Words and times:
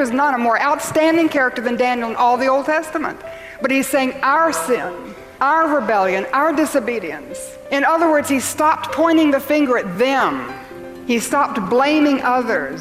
there 0.00 0.06
is 0.06 0.14
not 0.14 0.32
a 0.32 0.38
more 0.38 0.58
outstanding 0.58 1.28
character 1.28 1.60
than 1.60 1.76
Daniel 1.76 2.08
in 2.08 2.16
all 2.16 2.38
the 2.38 2.46
Old 2.46 2.64
Testament. 2.64 3.20
But 3.60 3.70
he's 3.70 3.86
saying 3.86 4.14
our 4.22 4.50
sin, 4.50 5.14
our 5.42 5.78
rebellion, 5.78 6.24
our 6.32 6.54
disobedience. 6.54 7.58
In 7.70 7.84
other 7.84 8.08
words, 8.08 8.26
he 8.26 8.40
stopped 8.40 8.92
pointing 8.92 9.30
the 9.30 9.38
finger 9.38 9.76
at 9.76 9.98
them, 9.98 10.54
he 11.06 11.18
stopped 11.18 11.68
blaming 11.68 12.22
others. 12.22 12.80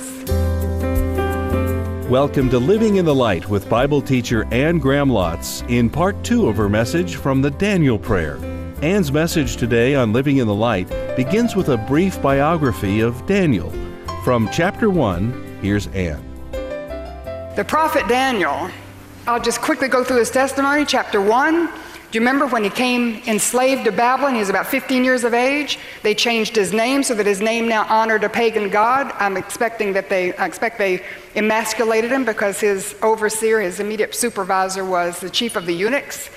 Welcome 2.09 2.49
to 2.51 2.57
Living 2.57 2.95
in 2.95 3.03
the 3.03 3.13
Light 3.13 3.49
with 3.49 3.67
Bible 3.67 4.01
teacher 4.01 4.47
Anne 4.53 4.79
Graham 4.79 5.09
Lotz 5.09 5.69
in 5.69 5.89
part 5.89 6.23
two 6.23 6.47
of 6.47 6.55
her 6.55 6.69
message 6.69 7.17
from 7.17 7.41
the 7.41 7.51
Daniel 7.51 7.99
Prayer. 7.99 8.37
Anne's 8.81 9.11
message 9.11 9.57
today 9.57 9.93
on 9.93 10.13
Living 10.13 10.37
in 10.37 10.47
the 10.47 10.55
Light 10.55 10.87
begins 11.17 11.53
with 11.53 11.67
a 11.67 11.77
brief 11.79 12.21
biography 12.21 13.01
of 13.01 13.25
Daniel. 13.25 13.73
From 14.23 14.49
chapter 14.53 14.89
one, 14.89 15.59
here's 15.61 15.87
Anne. 15.87 16.28
The 17.59 17.65
prophet 17.65 18.07
Daniel, 18.07 18.69
I'll 19.27 19.41
just 19.41 19.59
quickly 19.59 19.89
go 19.89 20.01
through 20.01 20.19
his 20.19 20.31
testimony. 20.31 20.85
Chapter 20.85 21.19
one, 21.19 21.65
do 21.65 21.71
you 22.13 22.21
remember 22.21 22.47
when 22.47 22.63
he 22.63 22.69
came 22.69 23.21
enslaved 23.27 23.83
to 23.83 23.91
Babylon? 23.91 24.35
He 24.35 24.39
was 24.39 24.47
about 24.47 24.65
15 24.65 25.03
years 25.03 25.25
of 25.25 25.33
age. 25.33 25.77
They 26.01 26.15
changed 26.15 26.55
his 26.55 26.71
name 26.71 27.03
so 27.03 27.13
that 27.15 27.25
his 27.25 27.41
name 27.41 27.67
now 27.67 27.85
honored 27.89 28.23
a 28.23 28.29
pagan 28.29 28.69
god. 28.69 29.11
I'm 29.19 29.35
expecting 29.35 29.91
that 29.91 30.07
they, 30.07 30.33
I 30.37 30.45
expect 30.45 30.77
they 30.77 31.03
emasculated 31.35 32.13
him 32.13 32.23
because 32.23 32.61
his 32.61 32.95
overseer, 33.01 33.59
his 33.59 33.81
immediate 33.81 34.15
supervisor, 34.15 34.85
was 34.85 35.19
the 35.19 35.29
chief 35.29 35.57
of 35.57 35.65
the 35.65 35.73
eunuchs. 35.73 36.29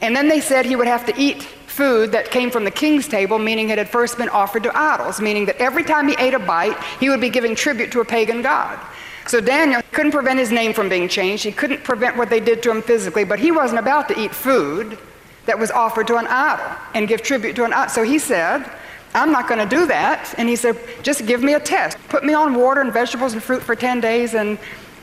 And 0.00 0.16
then 0.16 0.28
they 0.28 0.40
said 0.40 0.64
he 0.64 0.76
would 0.76 0.86
have 0.86 1.04
to 1.04 1.20
eat 1.20 1.42
food 1.42 2.10
that 2.12 2.30
came 2.30 2.50
from 2.50 2.64
the 2.64 2.70
king's 2.70 3.06
table, 3.06 3.38
meaning 3.38 3.68
it 3.68 3.76
had 3.76 3.90
first 3.90 4.16
been 4.16 4.30
offered 4.30 4.62
to 4.62 4.74
idols, 4.74 5.20
meaning 5.20 5.44
that 5.44 5.56
every 5.56 5.84
time 5.84 6.08
he 6.08 6.14
ate 6.18 6.32
a 6.32 6.38
bite, 6.38 6.82
he 7.00 7.10
would 7.10 7.20
be 7.20 7.28
giving 7.28 7.54
tribute 7.54 7.92
to 7.92 8.00
a 8.00 8.04
pagan 8.04 8.40
god. 8.40 8.80
So 9.30 9.40
Daniel 9.40 9.80
couldn't 9.92 10.10
prevent 10.10 10.40
his 10.40 10.50
name 10.50 10.72
from 10.72 10.88
being 10.88 11.08
changed. 11.08 11.44
He 11.44 11.52
couldn't 11.52 11.84
prevent 11.84 12.16
what 12.16 12.30
they 12.30 12.40
did 12.40 12.64
to 12.64 12.70
him 12.72 12.82
physically, 12.82 13.22
but 13.22 13.38
he 13.38 13.52
wasn't 13.52 13.78
about 13.78 14.08
to 14.08 14.18
eat 14.18 14.34
food 14.34 14.98
that 15.46 15.56
was 15.56 15.70
offered 15.70 16.08
to 16.08 16.16
an 16.16 16.26
idol 16.26 16.66
and 16.94 17.06
give 17.06 17.22
tribute 17.22 17.54
to 17.54 17.64
an 17.64 17.72
idol. 17.72 17.90
So 17.90 18.02
he 18.02 18.18
said, 18.18 18.68
I'm 19.14 19.30
not 19.30 19.46
going 19.46 19.60
to 19.60 19.76
do 19.76 19.86
that. 19.86 20.34
And 20.36 20.48
he 20.48 20.56
said, 20.56 20.76
just 21.04 21.28
give 21.28 21.44
me 21.44 21.54
a 21.54 21.60
test. 21.60 21.96
Put 22.08 22.24
me 22.24 22.34
on 22.34 22.54
water 22.54 22.80
and 22.80 22.92
vegetables 22.92 23.32
and 23.32 23.40
fruit 23.40 23.62
for 23.62 23.76
10 23.76 24.00
days. 24.00 24.34
And 24.34 24.58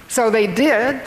so 0.09 0.29
they 0.29 0.45
did. 0.45 1.01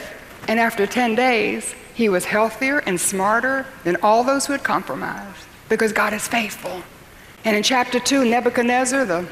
And 0.49 0.59
after 0.59 0.87
10 0.87 1.15
days, 1.15 1.75
he 1.93 2.09
was 2.09 2.25
healthier 2.25 2.79
and 2.79 2.99
smarter 2.99 3.67
than 3.85 3.99
all 4.03 4.25
those 4.25 4.47
who 4.47 4.55
had 4.55 4.65
compromised 4.65 5.45
because 5.69 5.93
God 5.93 6.15
is 6.15 6.27
faithful. 6.27 6.83
And 7.45 7.55
in 7.55 7.63
chapter 7.63 8.01
2, 8.01 8.25
Nebuchadnezzar, 8.25 9.05
the 9.05 9.29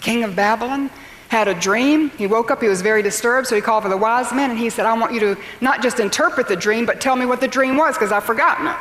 king 0.00 0.24
of 0.24 0.34
Babylon, 0.34 0.90
had 1.32 1.48
a 1.48 1.54
dream. 1.54 2.10
He 2.10 2.26
woke 2.26 2.50
up, 2.50 2.60
he 2.60 2.68
was 2.68 2.82
very 2.82 3.02
disturbed, 3.02 3.46
so 3.46 3.56
he 3.56 3.62
called 3.62 3.84
for 3.84 3.88
the 3.88 3.96
wise 3.96 4.34
men 4.34 4.50
and 4.50 4.58
he 4.58 4.68
said, 4.68 4.84
I 4.84 4.92
want 4.92 5.14
you 5.14 5.20
to 5.20 5.36
not 5.62 5.82
just 5.82 5.98
interpret 5.98 6.46
the 6.46 6.56
dream, 6.56 6.84
but 6.84 7.00
tell 7.00 7.16
me 7.16 7.24
what 7.24 7.40
the 7.40 7.48
dream 7.48 7.78
was 7.78 7.94
because 7.94 8.12
I've 8.12 8.24
forgotten 8.24 8.66
it. 8.66 8.76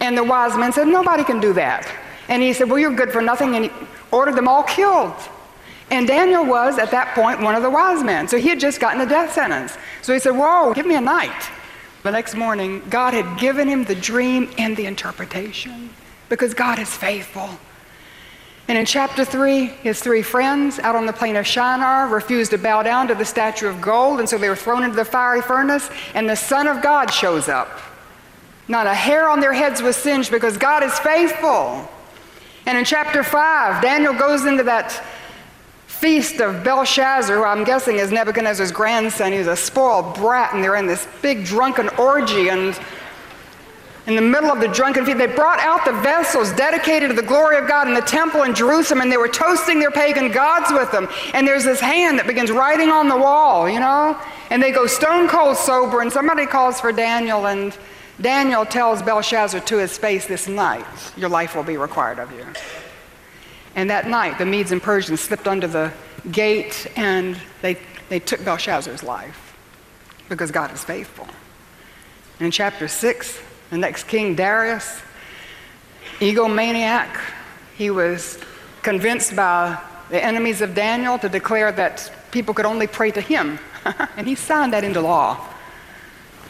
And 0.00 0.16
the 0.16 0.24
wise 0.24 0.56
men 0.56 0.72
said, 0.72 0.88
Nobody 0.88 1.22
can 1.22 1.38
do 1.38 1.52
that. 1.52 1.86
And 2.30 2.42
he 2.42 2.54
said, 2.54 2.70
Well, 2.70 2.78
you're 2.78 2.94
good 2.94 3.12
for 3.12 3.20
nothing. 3.20 3.56
And 3.56 3.66
he 3.66 3.70
ordered 4.10 4.36
them 4.36 4.48
all 4.48 4.62
killed. 4.62 5.12
And 5.90 6.06
Daniel 6.06 6.46
was, 6.46 6.78
at 6.78 6.90
that 6.92 7.14
point, 7.14 7.42
one 7.42 7.54
of 7.54 7.62
the 7.62 7.68
wise 7.68 8.02
men. 8.02 8.26
So 8.26 8.38
he 8.38 8.48
had 8.48 8.58
just 8.58 8.80
gotten 8.80 9.02
a 9.02 9.06
death 9.06 9.34
sentence. 9.34 9.76
So 10.00 10.14
he 10.14 10.18
said, 10.18 10.30
Whoa, 10.30 10.72
give 10.72 10.86
me 10.86 10.94
a 10.94 11.00
night. 11.00 11.50
The 12.04 12.10
next 12.10 12.34
morning, 12.34 12.82
God 12.88 13.12
had 13.12 13.38
given 13.38 13.68
him 13.68 13.84
the 13.84 13.94
dream 13.94 14.50
and 14.56 14.74
the 14.78 14.86
interpretation 14.86 15.90
because 16.30 16.54
God 16.54 16.78
is 16.78 16.96
faithful. 16.96 17.50
And 18.72 18.78
in 18.78 18.86
chapter 18.86 19.22
3, 19.22 19.66
his 19.66 20.00
three 20.00 20.22
friends 20.22 20.78
out 20.78 20.96
on 20.96 21.04
the 21.04 21.12
plain 21.12 21.36
of 21.36 21.46
Shinar 21.46 22.08
refused 22.08 22.52
to 22.52 22.56
bow 22.56 22.82
down 22.82 23.06
to 23.08 23.14
the 23.14 23.22
statue 23.22 23.68
of 23.68 23.82
gold, 23.82 24.18
and 24.18 24.26
so 24.26 24.38
they 24.38 24.48
were 24.48 24.56
thrown 24.56 24.82
into 24.82 24.96
the 24.96 25.04
fiery 25.04 25.42
furnace, 25.42 25.90
and 26.14 26.26
the 26.26 26.36
Son 26.36 26.66
of 26.66 26.82
God 26.82 27.10
shows 27.10 27.50
up. 27.50 27.68
Not 28.68 28.86
a 28.86 28.94
hair 28.94 29.28
on 29.28 29.40
their 29.40 29.52
heads 29.52 29.82
was 29.82 29.94
singed 29.96 30.30
because 30.30 30.56
God 30.56 30.82
is 30.82 30.98
faithful. 31.00 31.86
And 32.64 32.78
in 32.78 32.86
chapter 32.86 33.22
5, 33.22 33.82
Daniel 33.82 34.14
goes 34.14 34.46
into 34.46 34.62
that 34.62 35.04
feast 35.86 36.40
of 36.40 36.64
Belshazzar, 36.64 37.36
who 37.36 37.44
I'm 37.44 37.64
guessing 37.64 37.96
is 37.98 38.10
Nebuchadnezzar's 38.10 38.72
grandson. 38.72 39.32
He's 39.32 39.48
a 39.48 39.54
spoiled 39.54 40.14
brat, 40.14 40.54
and 40.54 40.64
they're 40.64 40.76
in 40.76 40.86
this 40.86 41.06
big 41.20 41.44
drunken 41.44 41.90
orgy. 41.98 42.48
And 42.48 42.74
in 44.06 44.16
the 44.16 44.22
middle 44.22 44.50
of 44.50 44.60
the 44.60 44.66
drunken 44.66 45.04
feast, 45.04 45.18
they 45.18 45.28
brought 45.28 45.60
out 45.60 45.84
the 45.84 45.92
vessels 45.92 46.50
dedicated 46.52 47.10
to 47.10 47.14
the 47.14 47.22
glory 47.22 47.56
of 47.56 47.68
God 47.68 47.86
in 47.86 47.94
the 47.94 48.00
temple 48.00 48.42
in 48.42 48.52
Jerusalem, 48.52 49.00
and 49.00 49.12
they 49.12 49.16
were 49.16 49.28
toasting 49.28 49.78
their 49.78 49.92
pagan 49.92 50.32
gods 50.32 50.72
with 50.72 50.90
them. 50.90 51.08
And 51.34 51.46
there's 51.46 51.64
this 51.64 51.78
hand 51.78 52.18
that 52.18 52.26
begins 52.26 52.50
writing 52.50 52.88
on 52.88 53.08
the 53.08 53.16
wall, 53.16 53.70
you 53.70 53.78
know? 53.78 54.20
And 54.50 54.60
they 54.60 54.72
go 54.72 54.88
stone 54.88 55.28
cold 55.28 55.56
sober, 55.56 56.00
and 56.00 56.10
somebody 56.10 56.46
calls 56.46 56.80
for 56.80 56.90
Daniel, 56.90 57.46
and 57.46 57.76
Daniel 58.20 58.66
tells 58.66 59.02
Belshazzar 59.02 59.60
to 59.60 59.78
his 59.78 59.96
face 59.96 60.26
this 60.26 60.48
night, 60.48 60.84
Your 61.16 61.28
life 61.28 61.54
will 61.54 61.62
be 61.62 61.76
required 61.76 62.18
of 62.18 62.32
you. 62.32 62.44
And 63.76 63.88
that 63.90 64.08
night, 64.08 64.38
the 64.38 64.46
Medes 64.46 64.72
and 64.72 64.82
Persians 64.82 65.20
slipped 65.20 65.46
under 65.46 65.66
the 65.66 65.92
gate 66.30 66.86
and 66.96 67.40
they, 67.62 67.78
they 68.08 68.20
took 68.20 68.44
Belshazzar's 68.44 69.02
life 69.02 69.56
because 70.28 70.50
God 70.50 70.72
is 70.72 70.84
faithful. 70.84 71.26
In 72.38 72.50
chapter 72.50 72.86
6, 72.86 73.40
the 73.72 73.78
next 73.78 74.04
king, 74.04 74.34
Darius, 74.34 75.00
egomaniac, 76.20 77.08
he 77.74 77.88
was 77.88 78.38
convinced 78.82 79.34
by 79.34 79.82
the 80.10 80.22
enemies 80.22 80.60
of 80.60 80.74
Daniel 80.74 81.18
to 81.18 81.26
declare 81.30 81.72
that 81.72 82.12
people 82.32 82.52
could 82.52 82.66
only 82.66 82.86
pray 82.86 83.10
to 83.10 83.22
him. 83.22 83.58
and 84.18 84.28
he 84.28 84.34
signed 84.34 84.74
that 84.74 84.84
into 84.84 85.00
law. 85.00 85.48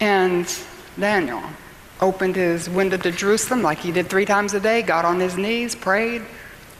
And 0.00 0.52
Daniel 0.98 1.40
opened 2.00 2.34
his 2.34 2.68
window 2.68 2.96
to 2.96 3.12
Jerusalem 3.12 3.62
like 3.62 3.78
he 3.78 3.92
did 3.92 4.08
three 4.08 4.24
times 4.24 4.52
a 4.54 4.60
day, 4.60 4.82
got 4.82 5.04
on 5.04 5.20
his 5.20 5.36
knees, 5.36 5.76
prayed, 5.76 6.22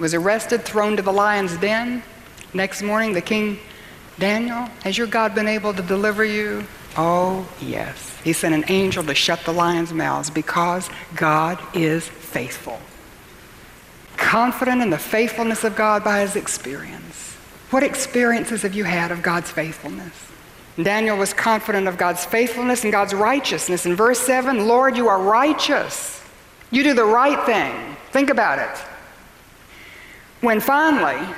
was 0.00 0.12
arrested, 0.12 0.64
thrown 0.64 0.97
to 0.97 1.03
the 1.03 1.12
lion's 1.12 1.56
den. 1.59 2.03
Next 2.53 2.82
morning, 2.82 3.12
the 3.12 3.20
king, 3.20 3.60
Daniel, 4.19 4.64
has 4.82 4.98
your 4.98 5.06
God 5.06 5.36
been 5.36 5.47
able 5.47 5.72
to 5.72 5.82
deliver 5.82 6.24
you? 6.24 6.66
Oh, 6.97 7.48
yes. 7.60 8.12
He 8.22 8.33
sent 8.33 8.55
an 8.55 8.65
angel 8.69 9.03
to 9.05 9.15
shut 9.15 9.44
the 9.44 9.53
lions' 9.53 9.93
mouths 9.93 10.31
because 10.31 10.88
God 11.16 11.59
is 11.75 12.06
faithful. 12.09 12.81
Confident 14.16 14.81
in 14.81 14.91
the 14.91 14.99
faithfulness 14.99 15.65
of 15.65 15.75
God 15.75 16.05
by 16.05 16.21
his 16.21 16.37
experience. 16.37 17.34
What 17.71 17.83
experiences 17.83 18.62
have 18.62 18.75
you 18.75 18.84
had 18.84 19.10
of 19.10 19.22
God's 19.22 19.50
faithfulness? 19.50 20.12
Daniel 20.81 21.16
was 21.16 21.34
confident 21.34 21.88
of 21.88 21.99
God's 21.99 22.25
faithfulness 22.25 22.84
and 22.84 22.93
God's 22.93 23.12
righteousness. 23.12 23.84
In 23.84 23.94
verse 23.94 24.19
7, 24.21 24.66
Lord, 24.66 24.97
you 24.97 25.09
are 25.09 25.21
righteous. 25.21 26.22
You 26.71 26.83
do 26.83 26.94
the 26.94 27.04
right 27.04 27.44
thing. 27.44 27.97
Think 28.10 28.31
about 28.31 28.59
it. 28.59 28.84
When 30.41 30.60
finally 30.60 31.34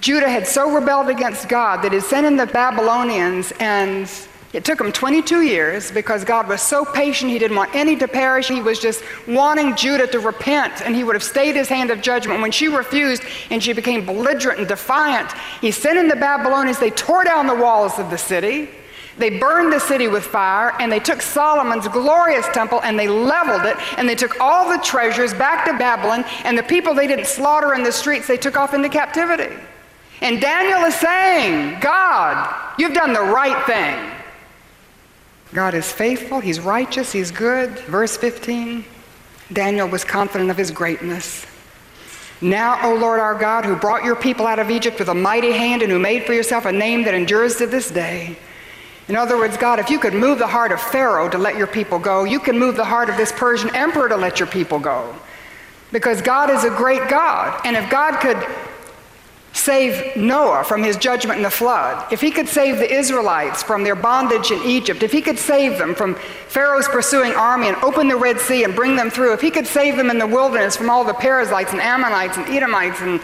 Judah 0.00 0.28
had 0.28 0.46
so 0.46 0.72
rebelled 0.72 1.08
against 1.08 1.48
God 1.48 1.82
that 1.82 1.92
he 1.92 2.00
sent 2.00 2.26
in 2.26 2.36
the 2.36 2.46
Babylonians 2.46 3.52
and 3.58 4.08
it 4.52 4.64
took 4.64 4.80
him 4.80 4.92
22 4.92 5.42
years 5.42 5.90
because 5.90 6.24
God 6.24 6.48
was 6.48 6.62
so 6.62 6.84
patient, 6.84 7.30
he 7.30 7.38
didn't 7.38 7.56
want 7.56 7.74
any 7.74 7.96
to 7.96 8.08
perish. 8.08 8.48
He 8.48 8.62
was 8.62 8.78
just 8.78 9.02
wanting 9.26 9.76
Judah 9.76 10.06
to 10.06 10.20
repent, 10.20 10.82
and 10.82 10.94
he 10.94 11.04
would 11.04 11.14
have 11.14 11.22
stayed 11.22 11.56
his 11.56 11.68
hand 11.68 11.90
of 11.90 12.00
judgment. 12.00 12.40
When 12.40 12.52
she 12.52 12.68
refused 12.68 13.22
and 13.50 13.62
she 13.62 13.72
became 13.72 14.06
belligerent 14.06 14.58
and 14.58 14.68
defiant, 14.68 15.32
he 15.60 15.70
sent 15.70 15.98
in 15.98 16.08
the 16.08 16.16
Babylonians. 16.16 16.78
They 16.78 16.90
tore 16.90 17.24
down 17.24 17.46
the 17.46 17.54
walls 17.54 17.98
of 17.98 18.10
the 18.10 18.18
city. 18.18 18.70
They 19.18 19.38
burned 19.38 19.72
the 19.72 19.80
city 19.80 20.08
with 20.08 20.24
fire, 20.24 20.74
and 20.78 20.92
they 20.92 21.00
took 21.00 21.22
Solomon's 21.22 21.88
glorious 21.88 22.46
temple 22.48 22.82
and 22.82 22.98
they 22.98 23.08
leveled 23.08 23.64
it, 23.64 23.76
and 23.98 24.08
they 24.08 24.14
took 24.14 24.38
all 24.40 24.70
the 24.70 24.82
treasures 24.84 25.32
back 25.32 25.64
to 25.64 25.76
Babylon, 25.76 26.24
and 26.44 26.56
the 26.56 26.62
people 26.62 26.94
they 26.94 27.06
didn't 27.06 27.26
slaughter 27.26 27.74
in 27.74 27.82
the 27.82 27.92
streets, 27.92 28.26
they 28.26 28.36
took 28.36 28.56
off 28.56 28.74
into 28.74 28.90
captivity. 28.90 29.54
And 30.20 30.40
Daniel 30.40 30.80
is 30.84 30.94
saying, 30.94 31.80
God, 31.80 32.54
you've 32.78 32.94
done 32.94 33.12
the 33.12 33.20
right 33.20 33.66
thing. 33.66 34.15
God 35.56 35.72
is 35.72 35.90
faithful, 35.90 36.38
He's 36.38 36.60
righteous, 36.60 37.12
He's 37.12 37.30
good. 37.30 37.70
Verse 37.78 38.14
15 38.14 38.84
Daniel 39.50 39.88
was 39.88 40.04
confident 40.04 40.50
of 40.50 40.58
His 40.58 40.70
greatness. 40.70 41.46
Now, 42.42 42.86
O 42.86 42.94
Lord 42.94 43.20
our 43.20 43.34
God, 43.34 43.64
who 43.64 43.74
brought 43.74 44.04
your 44.04 44.16
people 44.16 44.46
out 44.46 44.58
of 44.58 44.70
Egypt 44.70 44.98
with 44.98 45.08
a 45.08 45.14
mighty 45.14 45.52
hand 45.52 45.80
and 45.80 45.90
who 45.90 45.98
made 45.98 46.24
for 46.24 46.34
yourself 46.34 46.66
a 46.66 46.72
name 46.72 47.04
that 47.04 47.14
endures 47.14 47.56
to 47.56 47.66
this 47.66 47.90
day. 47.90 48.36
In 49.08 49.16
other 49.16 49.38
words, 49.38 49.56
God, 49.56 49.78
if 49.78 49.88
you 49.88 49.98
could 49.98 50.12
move 50.12 50.38
the 50.38 50.46
heart 50.46 50.72
of 50.72 50.80
Pharaoh 50.80 51.30
to 51.30 51.38
let 51.38 51.56
your 51.56 51.66
people 51.66 51.98
go, 51.98 52.24
you 52.24 52.38
can 52.38 52.58
move 52.58 52.76
the 52.76 52.84
heart 52.84 53.08
of 53.08 53.16
this 53.16 53.32
Persian 53.32 53.74
emperor 53.74 54.10
to 54.10 54.16
let 54.18 54.38
your 54.38 54.48
people 54.48 54.78
go. 54.78 55.14
Because 55.90 56.20
God 56.20 56.50
is 56.50 56.64
a 56.64 56.70
great 56.70 57.08
God. 57.08 57.62
And 57.64 57.76
if 57.76 57.88
God 57.88 58.20
could 58.20 58.36
save 59.56 60.16
Noah 60.16 60.64
from 60.64 60.82
his 60.82 60.96
judgment 60.96 61.38
in 61.38 61.42
the 61.42 61.50
flood, 61.50 62.12
if 62.12 62.20
he 62.20 62.30
could 62.30 62.48
save 62.48 62.78
the 62.78 62.92
Israelites 62.92 63.62
from 63.62 63.82
their 63.82 63.94
bondage 63.94 64.50
in 64.50 64.62
Egypt, 64.62 65.02
if 65.02 65.12
he 65.12 65.20
could 65.20 65.38
save 65.38 65.78
them 65.78 65.94
from 65.94 66.14
Pharaoh's 66.48 66.88
pursuing 66.88 67.32
army 67.32 67.68
and 67.68 67.76
open 67.78 68.08
the 68.08 68.16
Red 68.16 68.38
Sea 68.38 68.64
and 68.64 68.74
bring 68.74 68.96
them 68.96 69.10
through, 69.10 69.32
if 69.32 69.40
he 69.40 69.50
could 69.50 69.66
save 69.66 69.96
them 69.96 70.10
in 70.10 70.18
the 70.18 70.26
wilderness 70.26 70.76
from 70.76 70.90
all 70.90 71.04
the 71.04 71.14
Perizzites 71.14 71.72
and 71.72 71.80
Ammonites 71.80 72.36
and 72.36 72.46
Edomites 72.48 73.00
and, 73.00 73.20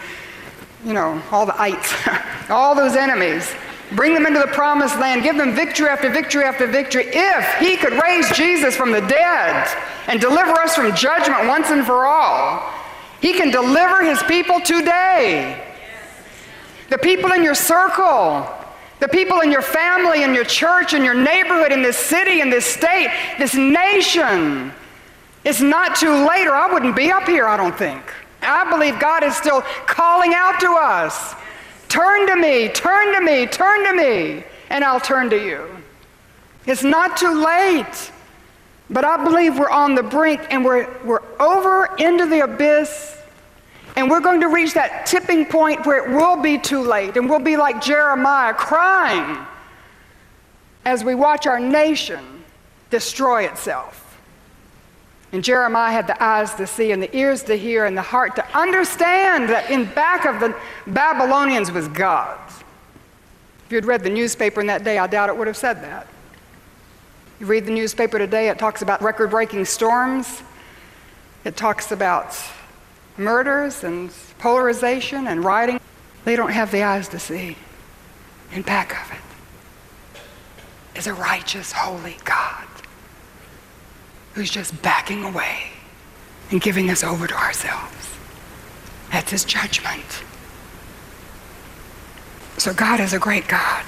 you 0.85 0.93
know, 0.93 1.21
all 1.31 1.45
the 1.45 1.59
ites, 1.59 1.93
all 2.49 2.75
those 2.75 2.95
enemies, 2.95 3.49
bring 3.95 4.13
them 4.13 4.25
into 4.25 4.39
the 4.39 4.47
promised 4.47 4.97
land, 4.99 5.23
give 5.23 5.37
them 5.37 5.53
victory 5.53 5.87
after 5.87 6.09
victory 6.09 6.43
after 6.43 6.67
victory. 6.67 7.05
If 7.07 7.59
he 7.59 7.77
could 7.77 7.93
raise 8.01 8.29
Jesus 8.31 8.75
from 8.75 8.91
the 8.91 9.01
dead 9.01 9.67
and 10.07 10.19
deliver 10.19 10.51
us 10.53 10.75
from 10.75 10.95
judgment 10.95 11.47
once 11.47 11.69
and 11.69 11.85
for 11.85 12.05
all, 12.05 12.71
he 13.21 13.33
can 13.33 13.51
deliver 13.51 14.03
his 14.03 14.21
people 14.23 14.59
today. 14.59 15.72
The 16.89 16.97
people 16.97 17.31
in 17.31 17.43
your 17.43 17.55
circle, 17.55 18.47
the 18.99 19.07
people 19.07 19.41
in 19.41 19.51
your 19.51 19.61
family, 19.61 20.23
in 20.23 20.33
your 20.33 20.45
church, 20.45 20.93
in 20.93 21.03
your 21.03 21.13
neighborhood, 21.13 21.71
in 21.71 21.81
this 21.81 21.97
city, 21.97 22.41
in 22.41 22.49
this 22.49 22.65
state, 22.65 23.09
this 23.37 23.55
nation. 23.55 24.71
It's 25.43 25.61
not 25.61 25.95
too 25.95 26.27
late, 26.27 26.47
or 26.47 26.53
I 26.53 26.71
wouldn't 26.71 26.95
be 26.95 27.11
up 27.11 27.27
here, 27.27 27.47
I 27.47 27.57
don't 27.57 27.77
think. 27.77 28.01
I 28.41 28.69
believe 28.69 28.99
God 28.99 29.23
is 29.23 29.35
still 29.35 29.61
calling 29.85 30.33
out 30.33 30.59
to 30.59 30.71
us. 30.71 31.35
Turn 31.89 32.27
to 32.27 32.35
me, 32.35 32.69
turn 32.69 33.13
to 33.13 33.21
me, 33.21 33.45
turn 33.45 33.85
to 33.85 33.93
me, 33.93 34.43
and 34.69 34.83
I'll 34.83 34.99
turn 34.99 35.29
to 35.29 35.37
you. 35.37 35.67
It's 36.65 36.83
not 36.83 37.17
too 37.17 37.43
late. 37.43 38.11
But 38.89 39.05
I 39.05 39.23
believe 39.23 39.57
we're 39.57 39.69
on 39.69 39.95
the 39.95 40.03
brink 40.03 40.41
and 40.49 40.63
we're, 40.63 40.87
we're 41.03 41.23
over 41.39 41.95
into 41.97 42.25
the 42.25 42.43
abyss. 42.43 43.12
And 43.95 44.09
we're 44.09 44.21
going 44.21 44.41
to 44.41 44.47
reach 44.47 44.73
that 44.73 45.05
tipping 45.05 45.45
point 45.45 45.85
where 45.85 46.03
it 46.03 46.15
will 46.15 46.41
be 46.41 46.57
too 46.57 46.81
late. 46.81 47.15
And 47.15 47.29
we'll 47.29 47.39
be 47.39 47.57
like 47.57 47.81
Jeremiah 47.81 48.53
crying 48.53 49.45
as 50.85 51.03
we 51.03 51.15
watch 51.15 51.45
our 51.45 51.59
nation 51.59 52.43
destroy 52.89 53.45
itself. 53.45 53.99
And 55.31 55.43
Jeremiah 55.43 55.91
had 55.91 56.05
the 56.05 56.23
eyes 56.23 56.53
to 56.55 56.67
see 56.67 56.91
and 56.91 57.01
the 57.01 57.15
ears 57.15 57.41
to 57.43 57.55
hear 57.55 57.85
and 57.85 57.97
the 57.97 58.03
heart 58.03 58.35
to 58.35 58.57
understand 58.57 59.49
that 59.49 59.71
in 59.71 59.85
back 59.85 60.25
of 60.25 60.39
the 60.39 60.55
Babylonians 60.85 61.71
was 61.71 61.87
God. 61.87 62.39
If 63.65 63.71
you'd 63.71 63.85
read 63.85 64.03
the 64.03 64.11
newspaper 64.11 64.61
in 64.61 64.67
that 64.67 64.83
day, 64.83 64.99
I 64.99 65.07
doubt 65.07 65.29
it 65.29 65.37
would 65.37 65.47
have 65.47 65.57
said 65.57 65.81
that. 65.83 66.05
You 67.39 67.47
read 67.47 67.65
the 67.65 67.71
newspaper 67.71 68.19
today, 68.19 68.49
it 68.49 68.59
talks 68.59 68.83
about 68.83 69.01
record 69.01 69.31
breaking 69.31 69.65
storms, 69.65 70.43
it 71.45 71.57
talks 71.57 71.91
about 71.91 72.37
murders 73.17 73.83
and 73.83 74.11
polarization 74.39 75.27
and 75.27 75.43
rioting. 75.43 75.79
They 76.25 76.35
don't 76.35 76.51
have 76.51 76.71
the 76.71 76.83
eyes 76.83 77.07
to 77.09 77.19
see. 77.19 77.57
In 78.51 78.61
back 78.61 78.91
of 78.91 79.11
it 79.11 80.97
is 80.97 81.07
a 81.07 81.13
righteous, 81.13 81.71
holy 81.71 82.17
God 82.23 82.67
who's 84.33 84.49
just 84.49 84.81
backing 84.81 85.23
away 85.23 85.71
and 86.51 86.61
giving 86.61 86.89
us 86.89 87.03
over 87.03 87.27
to 87.27 87.35
ourselves. 87.35 88.09
That's 89.11 89.31
his 89.31 89.45
judgment. 89.45 90.23
So 92.57 92.73
God 92.73 92.99
is 92.99 93.13
a 93.13 93.19
great 93.19 93.47
God. 93.47 93.85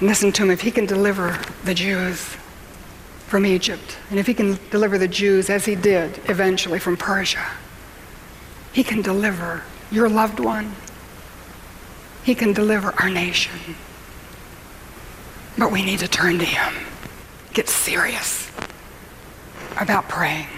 Listen 0.00 0.30
to 0.32 0.42
him. 0.42 0.50
If 0.50 0.60
he 0.60 0.70
can 0.70 0.86
deliver 0.86 1.38
the 1.64 1.74
Jews 1.74 2.36
from 3.26 3.46
Egypt, 3.46 3.96
and 4.10 4.18
if 4.18 4.26
he 4.26 4.34
can 4.34 4.58
deliver 4.70 4.98
the 4.98 5.08
Jews 5.08 5.50
as 5.50 5.64
he 5.64 5.74
did 5.74 6.20
eventually 6.28 6.78
from 6.78 6.96
Persia, 6.96 7.44
he 8.76 8.84
can 8.84 9.00
deliver 9.00 9.62
your 9.90 10.06
loved 10.06 10.38
one. 10.38 10.70
He 12.24 12.34
can 12.34 12.52
deliver 12.52 12.92
our 13.00 13.08
nation. 13.08 13.74
But 15.56 15.72
we 15.72 15.82
need 15.82 16.00
to 16.00 16.08
turn 16.08 16.38
to 16.40 16.44
him. 16.44 16.84
Get 17.54 17.70
serious 17.70 18.50
about 19.80 20.10
praying. 20.10 20.48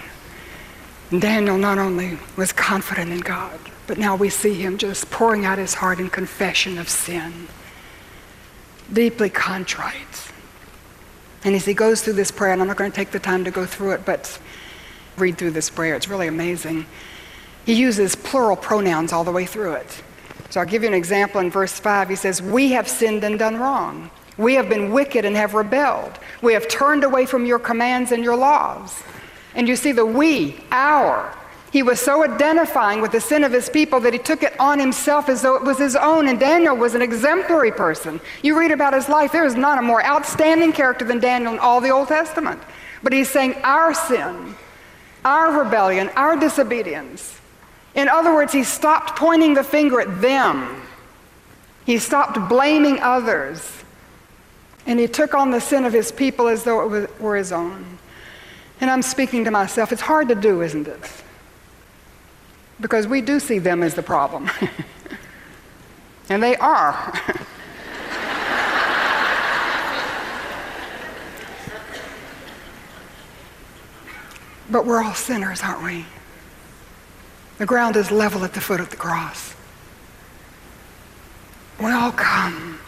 Daniel 1.17 1.57
not 1.57 1.77
only 1.77 2.19
was 2.35 2.51
confident 2.51 3.13
in 3.13 3.21
God, 3.21 3.57
but 3.87 3.97
now 3.97 4.17
we 4.17 4.29
see 4.29 4.53
him 4.53 4.77
just 4.77 5.09
pouring 5.09 5.45
out 5.45 5.57
his 5.57 5.75
heart 5.75 6.01
in 6.01 6.09
confession 6.09 6.77
of 6.77 6.89
sin, 6.89 7.47
deeply 8.91 9.29
contrite. 9.29 10.29
And 11.45 11.55
as 11.55 11.63
he 11.63 11.73
goes 11.73 12.01
through 12.01 12.19
this 12.19 12.31
prayer, 12.31 12.51
and 12.51 12.61
I'm 12.61 12.67
not 12.67 12.75
going 12.75 12.91
to 12.91 12.95
take 12.95 13.11
the 13.11 13.19
time 13.19 13.45
to 13.45 13.51
go 13.51 13.65
through 13.65 13.91
it, 13.91 14.03
but 14.03 14.37
read 15.17 15.37
through 15.37 15.51
this 15.51 15.69
prayer, 15.69 15.95
it's 15.95 16.09
really 16.09 16.27
amazing. 16.27 16.85
He 17.69 17.75
uses 17.75 18.15
plural 18.15 18.55
pronouns 18.55 19.13
all 19.13 19.23
the 19.23 19.31
way 19.31 19.45
through 19.45 19.73
it. 19.73 20.01
So 20.49 20.59
I'll 20.59 20.65
give 20.65 20.81
you 20.81 20.87
an 20.87 20.95
example 20.95 21.39
in 21.39 21.51
verse 21.51 21.79
5. 21.79 22.09
He 22.09 22.15
says, 22.15 22.41
We 22.41 22.71
have 22.71 22.87
sinned 22.87 23.23
and 23.23 23.37
done 23.37 23.57
wrong. 23.57 24.09
We 24.39 24.55
have 24.55 24.69
been 24.69 24.91
wicked 24.91 25.23
and 25.23 25.35
have 25.35 25.53
rebelled. 25.53 26.17
We 26.41 26.53
have 26.53 26.67
turned 26.67 27.03
away 27.03 27.27
from 27.27 27.45
your 27.45 27.59
commands 27.59 28.11
and 28.11 28.23
your 28.23 28.35
laws. 28.35 29.03
And 29.53 29.67
you 29.67 29.75
see 29.75 29.91
the 29.91 30.03
we, 30.03 30.59
our. 30.71 31.31
He 31.71 31.83
was 31.83 31.99
so 31.99 32.23
identifying 32.23 33.01
with 33.01 33.11
the 33.11 33.21
sin 33.21 33.43
of 33.43 33.51
his 33.51 33.69
people 33.69 33.99
that 33.99 34.13
he 34.13 34.19
took 34.19 34.41
it 34.41 34.59
on 34.59 34.79
himself 34.79 35.29
as 35.29 35.43
though 35.43 35.55
it 35.55 35.63
was 35.63 35.77
his 35.77 35.95
own. 35.95 36.27
And 36.27 36.39
Daniel 36.39 36.75
was 36.75 36.95
an 36.95 37.03
exemplary 37.03 37.71
person. 37.71 38.19
You 38.41 38.57
read 38.57 38.71
about 38.71 38.95
his 38.95 39.09
life, 39.09 39.31
there 39.31 39.45
is 39.45 39.53
not 39.53 39.77
a 39.77 39.83
more 39.83 40.03
outstanding 40.03 40.73
character 40.73 41.05
than 41.05 41.19
Daniel 41.19 41.53
in 41.53 41.59
all 41.59 41.81
the 41.81 41.91
Old 41.91 42.07
Testament. 42.07 42.63
But 43.03 43.13
he's 43.13 43.29
saying 43.29 43.53
our 43.63 43.93
sin, 43.93 44.55
our 45.23 45.63
rebellion, 45.63 46.09
our 46.15 46.35
disobedience. 46.35 47.38
In 47.95 48.07
other 48.07 48.33
words, 48.33 48.53
he 48.53 48.63
stopped 48.63 49.17
pointing 49.17 49.53
the 49.53 49.63
finger 49.63 49.99
at 49.99 50.21
them. 50.21 50.81
He 51.85 51.97
stopped 51.97 52.47
blaming 52.47 52.99
others. 52.99 53.83
And 54.85 54.99
he 54.99 55.07
took 55.07 55.33
on 55.33 55.51
the 55.51 55.59
sin 55.59 55.85
of 55.85 55.93
his 55.93 56.11
people 56.11 56.47
as 56.47 56.63
though 56.63 56.93
it 56.93 57.19
were 57.19 57.35
his 57.35 57.51
own. 57.51 57.99
And 58.81 58.89
I'm 58.89 59.01
speaking 59.01 59.43
to 59.43 59.51
myself. 59.51 59.91
It's 59.91 60.01
hard 60.01 60.29
to 60.29 60.35
do, 60.35 60.61
isn't 60.61 60.87
it? 60.87 61.11
Because 62.79 63.07
we 63.07 63.21
do 63.21 63.39
see 63.39 63.59
them 63.59 63.83
as 63.83 63.93
the 63.93 64.03
problem. 64.03 64.49
and 66.29 66.41
they 66.41 66.55
are. 66.57 67.13
but 74.69 74.85
we're 74.85 75.03
all 75.03 75.13
sinners, 75.13 75.61
aren't 75.61 75.83
we? 75.83 76.05
The 77.59 77.65
ground 77.65 77.97
is 77.97 78.09
level 78.09 78.45
at 78.45 78.53
the 78.53 78.61
foot 78.61 78.79
of 78.79 78.89
the 78.89 78.95
cross. 78.95 79.53
We 81.77 81.91
all 81.91 82.13
come 82.13 82.79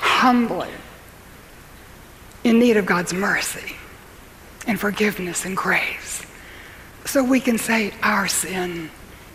humbly 0.00 0.68
in 2.44 2.58
need 2.58 2.76
of 2.76 2.84
God's 2.84 3.14
mercy 3.14 3.76
and 4.66 4.78
forgiveness 4.78 5.46
and 5.46 5.56
grace 5.56 6.24
so 7.06 7.24
we 7.24 7.40
can 7.40 7.56
say 7.56 7.94
our 8.02 8.28
sin 8.28 8.90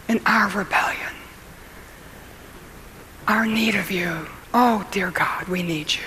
and 0.08 0.22
our 0.28 0.50
rebellion, 0.50 1.14
our 3.28 3.48
need 3.48 3.74
of 3.74 3.90
you. 3.90 4.28
Oh, 4.54 4.88
dear 4.92 5.10
God, 5.10 5.48
we 5.48 5.64
need 5.64 5.94
you. 5.94 6.02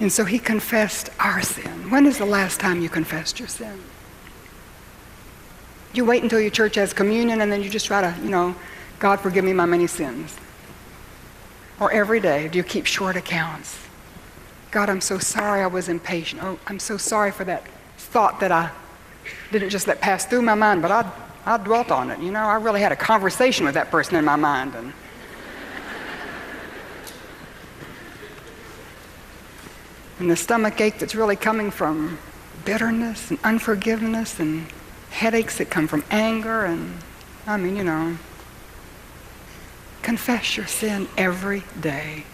And 0.00 0.10
so 0.10 0.24
he 0.24 0.38
confessed 0.38 1.10
our 1.20 1.42
sin. 1.42 1.90
When 1.90 2.06
is 2.06 2.16
the 2.16 2.24
last 2.26 2.60
time 2.60 2.80
you 2.80 2.88
confessed 2.88 3.38
your 3.38 3.48
sin? 3.48 3.78
You 5.96 6.04
wait 6.04 6.22
until 6.22 6.40
your 6.40 6.50
church 6.50 6.74
has 6.74 6.92
communion 6.92 7.40
and 7.40 7.50
then 7.50 7.62
you 7.62 7.70
just 7.70 7.86
try 7.86 8.02
to, 8.02 8.14
you 8.22 8.28
know, 8.28 8.54
God 8.98 9.18
forgive 9.18 9.46
me 9.46 9.54
my 9.54 9.64
many 9.64 9.86
sins. 9.86 10.36
Or 11.80 11.90
every 11.90 12.20
day, 12.20 12.48
do 12.48 12.58
you 12.58 12.64
keep 12.64 12.84
short 12.84 13.16
accounts? 13.16 13.78
God, 14.70 14.90
I'm 14.90 15.00
so 15.00 15.18
sorry 15.18 15.62
I 15.62 15.68
was 15.68 15.88
impatient. 15.88 16.42
Oh, 16.44 16.58
I'm 16.66 16.78
so 16.78 16.98
sorry 16.98 17.30
for 17.30 17.44
that 17.44 17.66
thought 17.96 18.40
that 18.40 18.52
I 18.52 18.70
didn't 19.50 19.70
just 19.70 19.86
let 19.86 20.02
pass 20.02 20.26
through 20.26 20.42
my 20.42 20.54
mind, 20.54 20.82
but 20.82 20.90
I, 20.90 21.10
I 21.46 21.56
dwelt 21.56 21.90
on 21.90 22.10
it. 22.10 22.20
You 22.20 22.30
know, 22.30 22.44
I 22.44 22.56
really 22.56 22.82
had 22.82 22.92
a 22.92 22.96
conversation 22.96 23.64
with 23.64 23.72
that 23.72 23.90
person 23.90 24.16
in 24.16 24.24
my 24.24 24.36
mind. 24.36 24.74
And, 24.74 24.92
and 30.20 30.30
the 30.30 30.36
stomach 30.36 30.78
ache 30.78 30.98
that's 30.98 31.14
really 31.14 31.36
coming 31.36 31.70
from 31.70 32.18
bitterness 32.66 33.30
and 33.30 33.38
unforgiveness 33.44 34.38
and 34.38 34.66
headaches 35.16 35.56
that 35.58 35.70
come 35.70 35.88
from 35.88 36.04
anger 36.10 36.66
and, 36.66 36.98
I 37.46 37.56
mean, 37.56 37.76
you 37.76 37.84
know, 37.84 38.18
confess 40.02 40.56
your 40.56 40.66
sin 40.66 41.08
every 41.16 41.64
day. 41.80 42.24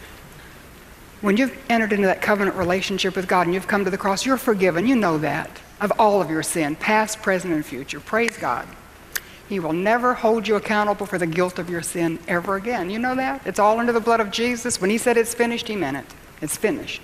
When 1.20 1.36
you've 1.36 1.56
entered 1.70 1.92
into 1.92 2.08
that 2.08 2.20
covenant 2.20 2.56
relationship 2.56 3.14
with 3.14 3.28
God 3.28 3.46
and 3.46 3.54
you've 3.54 3.68
come 3.68 3.84
to 3.84 3.90
the 3.90 3.98
cross, 3.98 4.26
you're 4.26 4.36
forgiven. 4.36 4.88
You 4.88 4.96
know 4.96 5.16
that 5.18 5.48
of 5.80 5.92
all 5.98 6.20
of 6.20 6.28
your 6.28 6.42
sin, 6.42 6.74
past, 6.74 7.22
present, 7.22 7.54
and 7.54 7.64
future. 7.64 8.00
Praise 8.00 8.36
God. 8.36 8.66
He 9.48 9.60
will 9.60 9.72
never 9.72 10.14
hold 10.14 10.48
you 10.48 10.56
accountable 10.56 11.06
for 11.06 11.18
the 11.18 11.26
guilt 11.26 11.60
of 11.60 11.70
your 11.70 11.82
sin 11.82 12.18
ever 12.26 12.56
again. 12.56 12.90
You 12.90 12.98
know 12.98 13.14
that? 13.14 13.46
It's 13.46 13.58
all 13.58 13.78
under 13.78 13.92
the 13.92 14.00
blood 14.00 14.20
of 14.20 14.30
Jesus. 14.32 14.80
When 14.80 14.90
he 14.90 14.98
said 14.98 15.16
it's 15.16 15.34
finished, 15.34 15.68
he 15.68 15.76
meant 15.76 15.98
it. 15.98 16.06
It's 16.40 16.56
finished. 16.56 17.02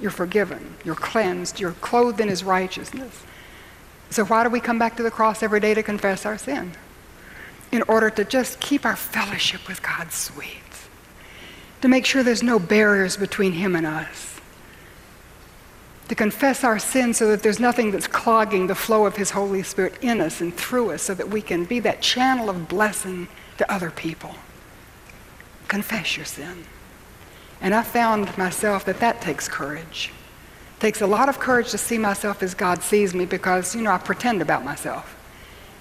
You're 0.00 0.10
forgiven. 0.10 0.74
You're 0.84 0.94
cleansed. 0.94 1.60
You're 1.60 1.72
clothed 1.72 2.20
in 2.20 2.28
his 2.28 2.44
righteousness. 2.44 3.22
So 4.10 4.24
why 4.24 4.42
do 4.42 4.50
we 4.50 4.60
come 4.60 4.78
back 4.78 4.96
to 4.96 5.02
the 5.02 5.10
cross 5.10 5.42
every 5.42 5.60
day 5.60 5.74
to 5.74 5.82
confess 5.82 6.24
our 6.24 6.38
sin? 6.38 6.72
In 7.70 7.82
order 7.82 8.08
to 8.10 8.24
just 8.24 8.60
keep 8.60 8.86
our 8.86 8.96
fellowship 8.96 9.68
with 9.68 9.82
God 9.82 10.12
sweet 10.12 10.62
to 11.80 11.88
make 11.88 12.04
sure 12.04 12.22
there's 12.22 12.42
no 12.42 12.58
barriers 12.58 13.16
between 13.16 13.52
Him 13.52 13.76
and 13.76 13.86
us, 13.86 14.40
to 16.08 16.14
confess 16.14 16.64
our 16.64 16.78
sin 16.78 17.12
so 17.12 17.28
that 17.28 17.42
there's 17.42 17.60
nothing 17.60 17.90
that's 17.90 18.06
clogging 18.06 18.66
the 18.66 18.74
flow 18.74 19.06
of 19.06 19.16
His 19.16 19.30
Holy 19.30 19.62
Spirit 19.62 19.94
in 20.00 20.20
us 20.20 20.40
and 20.40 20.54
through 20.54 20.90
us 20.90 21.02
so 21.02 21.14
that 21.14 21.28
we 21.28 21.42
can 21.42 21.64
be 21.64 21.80
that 21.80 22.00
channel 22.00 22.48
of 22.48 22.68
blessing 22.68 23.28
to 23.58 23.72
other 23.72 23.90
people. 23.90 24.34
Confess 25.68 26.16
your 26.16 26.26
sin. 26.26 26.64
And 27.60 27.74
I 27.74 27.82
found 27.82 28.36
myself 28.38 28.84
that 28.86 29.00
that 29.00 29.20
takes 29.20 29.48
courage. 29.48 30.12
Takes 30.80 31.00
a 31.00 31.06
lot 31.06 31.28
of 31.28 31.38
courage 31.38 31.70
to 31.70 31.78
see 31.78 31.98
myself 31.98 32.42
as 32.42 32.54
God 32.54 32.82
sees 32.82 33.14
me 33.14 33.24
because, 33.24 33.74
you 33.74 33.82
know, 33.82 33.90
I 33.90 33.98
pretend 33.98 34.42
about 34.42 34.64
myself. 34.64 35.16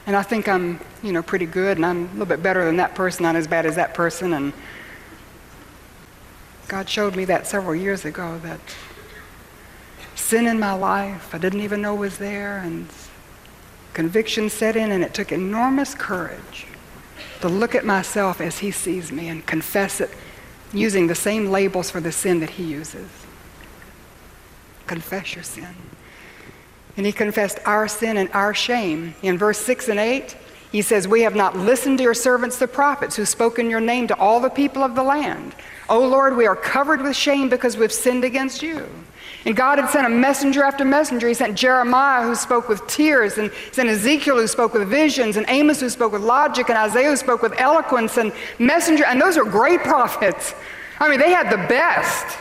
And 0.08 0.16
I 0.16 0.24
think 0.24 0.48
I'm, 0.48 0.80
you 1.04 1.12
know, 1.12 1.22
pretty 1.22 1.46
good 1.46 1.78
and 1.78 1.86
I'm 1.86 2.06
a 2.06 2.12
little 2.14 2.26
bit 2.26 2.42
better 2.42 2.66
than 2.66 2.78
that 2.78 2.96
person, 2.96 3.24
not 3.24 3.36
as 3.36 3.48
bad 3.48 3.66
as 3.66 3.76
that 3.76 3.94
person. 3.94 4.34
And 4.34 4.54
God 6.68 6.90
showed 6.90 7.16
me 7.16 7.26
that 7.26 7.46
several 7.46 7.76
years 7.76 8.06
ago 8.06 8.40
that 8.44 8.60
sin 10.16 10.48
in 10.48 10.60
my 10.60 10.74
life 10.74 11.34
I 11.34 11.38
didn't 11.38 11.62
even 11.62 11.82
know 11.82 11.96
was 11.96 12.18
there 12.18 12.58
and 12.58 12.88
conviction 13.94 14.50
set 14.50 14.76
in 14.76 14.92
and 14.92 15.04
it 15.04 15.14
took 15.14 15.32
enormous 15.32 15.96
courage 15.96 16.68
to 17.42 17.48
look 17.48 17.76
at 17.76 17.86
myself 17.86 18.42
as 18.42 18.60
he 18.60 18.72
sees 18.72 19.12
me 19.12 19.28
and 19.28 19.46
confess 19.46 20.02
it 20.02 20.10
using 20.74 21.08
the 21.08 21.16
same 21.16 21.50
labels 21.50 21.90
for 21.90 22.02
the 22.02 22.12
sin 22.12 22.40
that 22.40 22.52
he 22.52 22.64
uses. 22.64 23.27
Confess 24.88 25.36
your 25.36 25.44
sin. 25.44 25.68
And 26.96 27.06
he 27.06 27.12
confessed 27.12 27.60
our 27.66 27.88
sin 27.88 28.18
and 28.18 28.32
our 28.32 28.54
shame. 28.54 29.14
In 29.22 29.38
verse 29.38 29.60
6 29.60 29.90
and 29.90 30.00
8, 30.00 30.36
he 30.72 30.82
says, 30.82 31.08
We 31.08 31.22
have 31.22 31.36
not 31.36 31.56
listened 31.56 32.00
to 32.00 32.04
your 32.04 32.14
servants, 32.14 32.58
the 32.58 32.68
prophets, 32.68 33.16
who 33.16 33.26
spoke 33.26 33.60
in 33.60 33.70
your 33.70 33.80
name 33.80 34.08
to 34.08 34.18
all 34.18 34.40
the 34.40 34.50
people 34.50 34.84
of 34.84 34.96
the 34.96 35.04
land. 35.04 35.54
O 35.90 36.00
Lord, 36.00 36.36
we 36.36 36.48
are 36.48 36.56
covered 36.56 37.02
with 37.02 37.16
shame 37.16 37.50
because 37.50 37.78
we've 37.78 37.94
sinned 37.94 38.24
against 38.24 38.64
you. 38.64 38.90
And 39.46 39.56
God 39.56 39.80
had 39.80 39.90
sent 39.90 40.08
a 40.08 40.10
messenger 40.10 40.64
after 40.64 40.84
messenger. 40.84 41.28
He 41.28 41.34
sent 41.34 41.58
Jeremiah, 41.58 42.24
who 42.24 42.36
spoke 42.36 42.68
with 42.68 42.86
tears, 42.88 43.38
and 43.38 43.52
sent 43.72 43.88
Ezekiel, 43.88 44.38
who 44.38 44.48
spoke 44.48 44.74
with 44.74 44.90
visions, 44.90 45.38
and 45.38 45.46
Amos, 45.48 45.80
who 45.80 45.90
spoke 45.90 46.12
with 46.12 46.22
logic, 46.22 46.68
and 46.68 46.78
Isaiah, 46.78 47.12
who 47.12 47.16
spoke 47.16 47.42
with 47.42 47.54
eloquence, 47.58 48.18
and 48.18 48.34
messenger. 48.60 49.06
And 49.06 49.22
those 49.22 49.38
are 49.38 49.46
great 49.46 49.82
prophets. 49.82 50.54
I 51.00 51.10
mean, 51.10 51.20
they 51.20 51.32
had 51.32 51.50
the 51.50 51.68
best. 51.68 52.38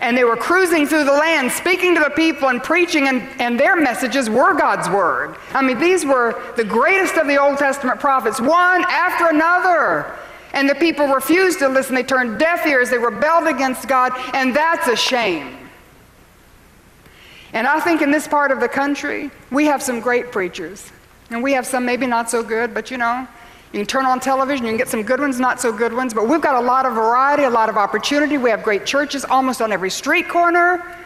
And 0.00 0.16
they 0.16 0.24
were 0.24 0.36
cruising 0.36 0.86
through 0.86 1.04
the 1.04 1.12
land, 1.12 1.50
speaking 1.50 1.94
to 1.94 2.00
the 2.00 2.10
people 2.10 2.48
and 2.48 2.62
preaching, 2.62 3.08
and, 3.08 3.22
and 3.40 3.58
their 3.58 3.76
messages 3.76 4.30
were 4.30 4.54
God's 4.54 4.88
word. 4.88 5.36
I 5.52 5.62
mean, 5.62 5.78
these 5.80 6.04
were 6.04 6.40
the 6.56 6.64
greatest 6.64 7.16
of 7.16 7.26
the 7.26 7.36
Old 7.36 7.58
Testament 7.58 7.98
prophets, 7.98 8.40
one 8.40 8.84
after 8.88 9.28
another. 9.28 10.14
And 10.52 10.68
the 10.68 10.76
people 10.76 11.08
refused 11.08 11.58
to 11.58 11.68
listen. 11.68 11.94
They 11.94 12.02
turned 12.02 12.38
deaf 12.38 12.64
ears. 12.66 12.90
They 12.90 12.98
rebelled 12.98 13.48
against 13.48 13.88
God, 13.88 14.12
and 14.34 14.54
that's 14.54 14.86
a 14.86 14.96
shame. 14.96 15.56
And 17.52 17.66
I 17.66 17.80
think 17.80 18.02
in 18.02 18.10
this 18.10 18.28
part 18.28 18.50
of 18.50 18.60
the 18.60 18.68
country, 18.68 19.30
we 19.50 19.66
have 19.66 19.82
some 19.82 20.00
great 20.00 20.30
preachers. 20.30 20.90
And 21.30 21.42
we 21.42 21.52
have 21.52 21.66
some 21.66 21.84
maybe 21.84 22.06
not 22.06 22.30
so 22.30 22.42
good, 22.42 22.72
but 22.72 22.90
you 22.90 22.98
know, 22.98 23.26
you 23.72 23.80
can 23.80 23.86
turn 23.86 24.06
on 24.06 24.18
television, 24.18 24.64
you 24.64 24.70
can 24.70 24.78
get 24.78 24.88
some 24.88 25.02
good 25.02 25.20
ones, 25.20 25.38
not 25.38 25.60
so 25.60 25.70
good 25.70 25.92
ones, 25.92 26.14
but 26.14 26.26
we've 26.26 26.40
got 26.40 26.62
a 26.62 26.66
lot 26.66 26.86
of 26.86 26.94
variety, 26.94 27.42
a 27.42 27.50
lot 27.50 27.68
of 27.68 27.76
opportunity. 27.76 28.38
We 28.38 28.48
have 28.48 28.62
great 28.62 28.86
churches 28.86 29.26
almost 29.26 29.60
on 29.60 29.72
every 29.72 29.90
street 29.90 30.28
corner. 30.28 30.96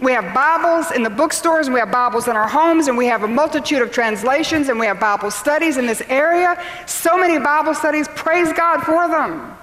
We 0.00 0.12
have 0.12 0.34
Bibles 0.34 0.92
in 0.92 1.02
the 1.02 1.10
bookstores, 1.10 1.66
and 1.66 1.74
we 1.74 1.80
have 1.80 1.90
Bibles 1.90 2.28
in 2.28 2.36
our 2.36 2.48
homes, 2.48 2.88
and 2.88 2.96
we 2.96 3.06
have 3.06 3.22
a 3.22 3.28
multitude 3.28 3.82
of 3.82 3.92
translations, 3.92 4.68
and 4.68 4.78
we 4.78 4.86
have 4.86 4.98
Bible 4.98 5.30
studies 5.30 5.76
in 5.76 5.86
this 5.86 6.02
area. 6.08 6.62
So 6.86 7.18
many 7.18 7.38
Bible 7.38 7.74
studies, 7.74 8.08
praise 8.08 8.52
God 8.52 8.80
for 8.80 9.08
them. 9.08 9.56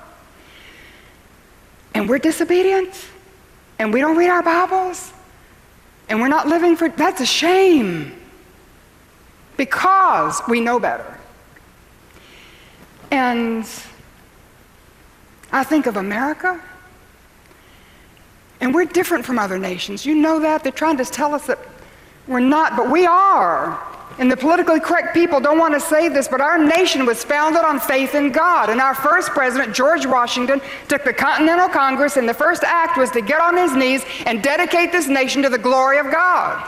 And 1.95 2.10
we're 2.10 2.19
disobedient, 2.19 3.07
and 3.79 3.91
we 3.93 4.00
don't 4.00 4.17
read 4.17 4.29
our 4.29 4.43
Bibles, 4.43 5.12
and 6.10 6.19
we're 6.19 6.27
not 6.27 6.48
living 6.48 6.75
for 6.75 6.89
that's 6.89 7.22
a 7.22 7.25
shame 7.25 8.13
because 9.57 10.41
we 10.48 10.60
know 10.60 10.79
better. 10.79 11.19
And 13.13 13.63
I 15.51 15.63
think 15.63 15.86
of 15.86 15.98
America, 15.98 16.60
and 18.60 18.74
we're 18.74 18.86
different 18.86 19.24
from 19.24 19.38
other 19.38 19.60
nations. 19.60 20.03
You 20.03 20.15
know 20.15 20.39
that. 20.39 20.63
They're 20.63 20.72
trying 20.72 20.98
to 20.98 21.05
tell 21.05 21.36
us 21.36 21.46
that 21.46 21.60
we're 22.27 22.39
not, 22.39 22.75
but 22.75 22.89
we 22.89 23.05
are. 23.05 23.79
And 24.17 24.32
the 24.32 24.36
politically 24.36 24.79
correct 24.79 25.13
people 25.13 25.39
don't 25.39 25.60
want 25.60 25.75
to 25.75 25.79
say 25.79 26.10
this, 26.10 26.27
but 26.27 26.41
our 26.41 26.58
nation 26.58 27.05
was 27.05 27.24
founded 27.24 27.63
on 27.63 27.79
faith 27.79 28.15
in 28.15 28.32
God. 28.32 28.72
And 28.72 28.82
our 28.82 28.96
first 28.96 29.29
president, 29.29 29.75
George 29.75 30.08
Washington, 30.08 30.60
took 30.88 31.03
the 31.03 31.13
Continental 31.13 31.70
Congress, 31.70 32.17
and 32.17 32.27
the 32.27 32.34
first 32.34 32.63
act 32.63 32.98
was 32.98 33.12
to 33.12 33.22
get 33.22 33.39
on 33.39 33.55
his 33.55 33.75
knees 33.75 34.03
and 34.25 34.41
dedicate 34.41 34.91
this 34.91 35.08
nation 35.08 35.43
to 35.43 35.50
the 35.50 35.60
glory 35.60 36.00
of 36.00 36.12
God. 36.12 36.67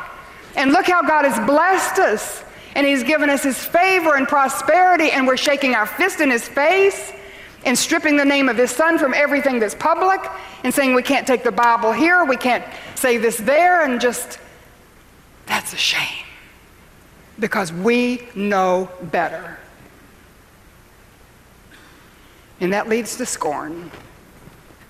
And 0.55 0.71
look 0.71 0.85
how 0.85 1.01
God 1.01 1.25
has 1.25 1.43
blessed 1.47 1.97
us. 1.97 2.44
And 2.75 2.85
He's 2.85 3.03
given 3.03 3.29
us 3.29 3.43
His 3.43 3.57
favor 3.57 4.15
and 4.15 4.27
prosperity, 4.27 5.11
and 5.11 5.25
we're 5.25 5.37
shaking 5.37 5.73
our 5.75 5.85
fist 5.85 6.19
in 6.19 6.29
His 6.29 6.47
face 6.47 7.13
and 7.65 7.77
stripping 7.77 8.15
the 8.15 8.25
name 8.25 8.47
of 8.47 8.57
His 8.57 8.71
Son 8.71 8.99
from 8.99 9.13
everything 9.13 9.59
that's 9.59 9.75
public 9.75 10.19
and 10.63 10.73
saying 10.73 10.93
we 10.93 11.01
can't 11.01 11.25
take 11.25 11.43
the 11.43 11.51
Bible 11.51 11.91
here, 11.91 12.23
we 12.25 12.37
can't 12.37 12.63
say 12.95 13.17
this 13.17 13.37
there, 13.37 13.83
and 13.83 13.99
just, 13.99 14.39
that's 15.47 15.73
a 15.73 15.77
shame 15.77 16.25
because 17.39 17.71
we 17.71 18.27
know 18.35 18.89
better. 19.03 19.57
And 22.59 22.71
that 22.73 22.87
leads 22.87 23.17
to 23.17 23.25
scorn. 23.25 23.91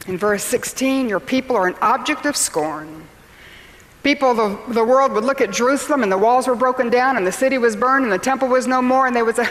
In 0.08 0.18
verse 0.18 0.44
16, 0.44 1.10
your 1.10 1.20
people 1.20 1.56
are 1.56 1.68
an 1.68 1.75
object 1.82 2.25
of 2.25 2.36
scorn. 2.36 3.08
People 4.06 4.30
of 4.30 4.68
the, 4.68 4.74
the 4.74 4.84
world 4.86 5.14
would 5.14 5.24
look 5.24 5.42
at 5.42 5.50
Jerusalem 5.50 6.04
and 6.04 6.12
the 6.12 6.18
walls 6.18 6.46
were 6.46 6.54
broken 6.54 6.92
down 6.92 7.18
and 7.18 7.26
the 7.26 7.32
city 7.32 7.58
was 7.58 7.76
burned 7.76 8.04
and 8.04 8.14
the 8.14 8.20
temple 8.20 8.48
was 8.48 8.68
no 8.68 8.80
more, 8.80 9.08
and 9.08 9.16
they 9.16 9.24
would 9.24 9.36
say, 9.36 9.48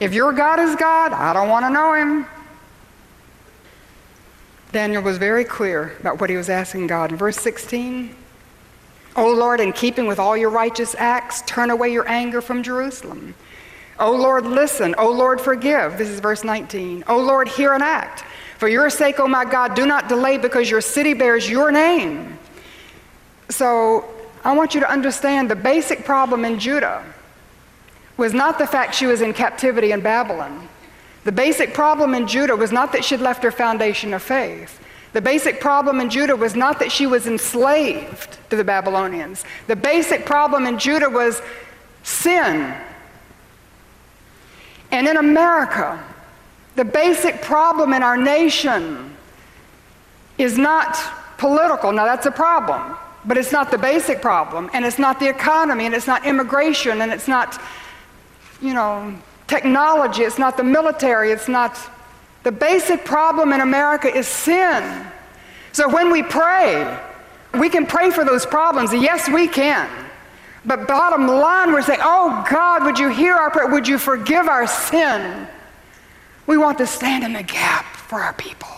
If 0.00 0.14
your 0.14 0.32
God 0.32 0.58
is 0.58 0.74
God, 0.74 1.12
I 1.12 1.34
don't 1.34 1.50
want 1.50 1.66
to 1.66 1.70
know 1.70 1.92
him. 1.92 2.26
Daniel 4.72 5.02
was 5.02 5.18
very 5.18 5.44
clear 5.44 5.94
about 6.00 6.18
what 6.18 6.30
he 6.30 6.36
was 6.36 6.48
asking 6.48 6.86
God. 6.86 7.10
In 7.10 7.18
verse 7.18 7.36
16, 7.36 8.16
O 9.16 9.30
Lord, 9.30 9.60
in 9.60 9.70
keeping 9.74 10.06
with 10.06 10.18
all 10.18 10.34
your 10.34 10.48
righteous 10.48 10.94
acts, 10.96 11.42
turn 11.42 11.68
away 11.68 11.92
your 11.92 12.08
anger 12.08 12.40
from 12.40 12.62
Jerusalem. 12.62 13.34
O 14.00 14.12
Lord, 14.12 14.46
listen. 14.46 14.94
O 14.96 15.10
Lord, 15.12 15.42
forgive. 15.42 15.98
This 15.98 16.08
is 16.08 16.20
verse 16.20 16.42
19. 16.42 17.04
O 17.06 17.18
Lord, 17.20 17.48
hear 17.48 17.74
and 17.74 17.82
act. 17.82 18.24
For 18.56 18.66
your 18.66 18.88
sake, 18.88 19.20
O 19.20 19.28
my 19.28 19.44
God, 19.44 19.74
do 19.74 19.84
not 19.84 20.08
delay 20.08 20.38
because 20.38 20.70
your 20.70 20.80
city 20.80 21.12
bears 21.12 21.50
your 21.50 21.70
name. 21.70 22.38
So 23.48 24.04
I 24.44 24.52
want 24.52 24.74
you 24.74 24.80
to 24.80 24.90
understand 24.90 25.50
the 25.50 25.56
basic 25.56 26.04
problem 26.04 26.44
in 26.44 26.58
Judah 26.58 27.04
was 28.16 28.32
not 28.32 28.58
the 28.58 28.66
fact 28.66 28.94
she 28.94 29.06
was 29.06 29.20
in 29.20 29.32
captivity 29.32 29.92
in 29.92 30.00
Babylon. 30.00 30.68
The 31.24 31.32
basic 31.32 31.74
problem 31.74 32.14
in 32.14 32.26
Judah 32.26 32.54
was 32.54 32.70
not 32.70 32.92
that 32.92 33.04
she'd 33.04 33.20
left 33.20 33.42
her 33.42 33.50
foundation 33.50 34.14
of 34.14 34.22
faith. 34.22 34.80
The 35.14 35.20
basic 35.20 35.60
problem 35.60 36.00
in 36.00 36.10
Judah 36.10 36.36
was 36.36 36.54
not 36.54 36.78
that 36.80 36.92
she 36.92 37.06
was 37.06 37.26
enslaved 37.26 38.36
to 38.50 38.56
the 38.56 38.64
Babylonians. 38.64 39.44
The 39.68 39.76
basic 39.76 40.26
problem 40.26 40.66
in 40.66 40.78
Judah 40.78 41.08
was 41.08 41.40
sin. 42.02 42.74
And 44.90 45.08
in 45.08 45.16
America, 45.16 46.02
the 46.76 46.84
basic 46.84 47.42
problem 47.42 47.92
in 47.92 48.02
our 48.02 48.16
nation 48.16 49.16
is 50.36 50.58
not 50.58 50.98
political. 51.38 51.92
Now, 51.92 52.04
that's 52.04 52.26
a 52.26 52.30
problem, 52.30 52.96
but 53.24 53.36
it's 53.38 53.52
not 53.52 53.70
the 53.70 53.78
basic 53.78 54.20
problem, 54.20 54.70
and 54.72 54.84
it's 54.84 54.98
not 54.98 55.20
the 55.20 55.28
economy, 55.28 55.86
and 55.86 55.94
it's 55.94 56.06
not 56.06 56.26
immigration, 56.26 57.00
and 57.00 57.12
it's 57.12 57.28
not, 57.28 57.60
you 58.60 58.74
know, 58.74 59.14
technology, 59.46 60.22
it's 60.22 60.38
not 60.38 60.56
the 60.56 60.64
military, 60.64 61.30
it's 61.30 61.48
not 61.48 61.78
the 62.42 62.52
basic 62.52 63.04
problem 63.04 63.52
in 63.52 63.60
America 63.60 64.14
is 64.14 64.28
sin. 64.28 65.06
So 65.72 65.88
when 65.88 66.12
we 66.12 66.22
pray, 66.22 66.98
we 67.58 67.68
can 67.68 67.86
pray 67.86 68.10
for 68.10 68.24
those 68.24 68.44
problems. 68.44 68.92
Yes, 68.92 69.28
we 69.28 69.48
can. 69.48 69.88
But 70.66 70.86
bottom 70.86 71.26
line, 71.26 71.72
we're 71.72 71.82
saying, 71.82 72.00
Oh 72.02 72.44
God, 72.50 72.84
would 72.84 72.98
you 72.98 73.08
hear 73.08 73.34
our 73.34 73.50
prayer? 73.50 73.66
Would 73.68 73.88
you 73.88 73.98
forgive 73.98 74.48
our 74.48 74.66
sin? 74.66 75.46
We 76.46 76.56
want 76.58 76.78
to 76.78 76.86
stand 76.86 77.24
in 77.24 77.32
the 77.32 77.42
gap 77.42 77.84
for 77.84 78.20
our 78.20 78.34
people. 78.34 78.68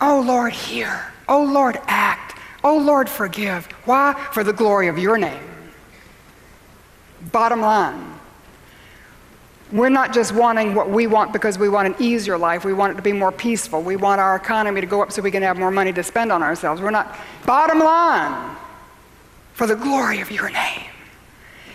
Oh 0.00 0.22
Lord, 0.26 0.52
hear. 0.52 1.12
Oh 1.28 1.44
Lord, 1.44 1.78
act. 1.86 2.38
Oh 2.62 2.78
Lord, 2.78 3.08
forgive. 3.08 3.66
Why? 3.84 4.14
For 4.32 4.44
the 4.44 4.52
glory 4.52 4.88
of 4.88 4.98
your 4.98 5.16
name. 5.16 5.42
Bottom 7.32 7.60
line. 7.60 8.18
We're 9.72 9.88
not 9.88 10.12
just 10.12 10.34
wanting 10.34 10.74
what 10.74 10.90
we 10.90 11.06
want 11.06 11.32
because 11.32 11.56
we 11.56 11.68
want 11.68 11.86
an 11.86 11.94
easier 12.02 12.36
life. 12.36 12.64
We 12.64 12.72
want 12.72 12.92
it 12.92 12.96
to 12.96 13.02
be 13.02 13.12
more 13.12 13.30
peaceful. 13.30 13.82
We 13.82 13.94
want 13.94 14.20
our 14.20 14.34
economy 14.34 14.80
to 14.80 14.86
go 14.86 15.00
up 15.00 15.12
so 15.12 15.22
we 15.22 15.30
can 15.30 15.42
have 15.44 15.58
more 15.58 15.70
money 15.70 15.92
to 15.92 16.02
spend 16.02 16.32
on 16.32 16.42
ourselves. 16.42 16.82
We're 16.82 16.90
not, 16.90 17.16
bottom 17.46 17.78
line, 17.78 18.56
for 19.52 19.68
the 19.68 19.76
glory 19.76 20.20
of 20.20 20.30
your 20.30 20.50
name. 20.50 20.86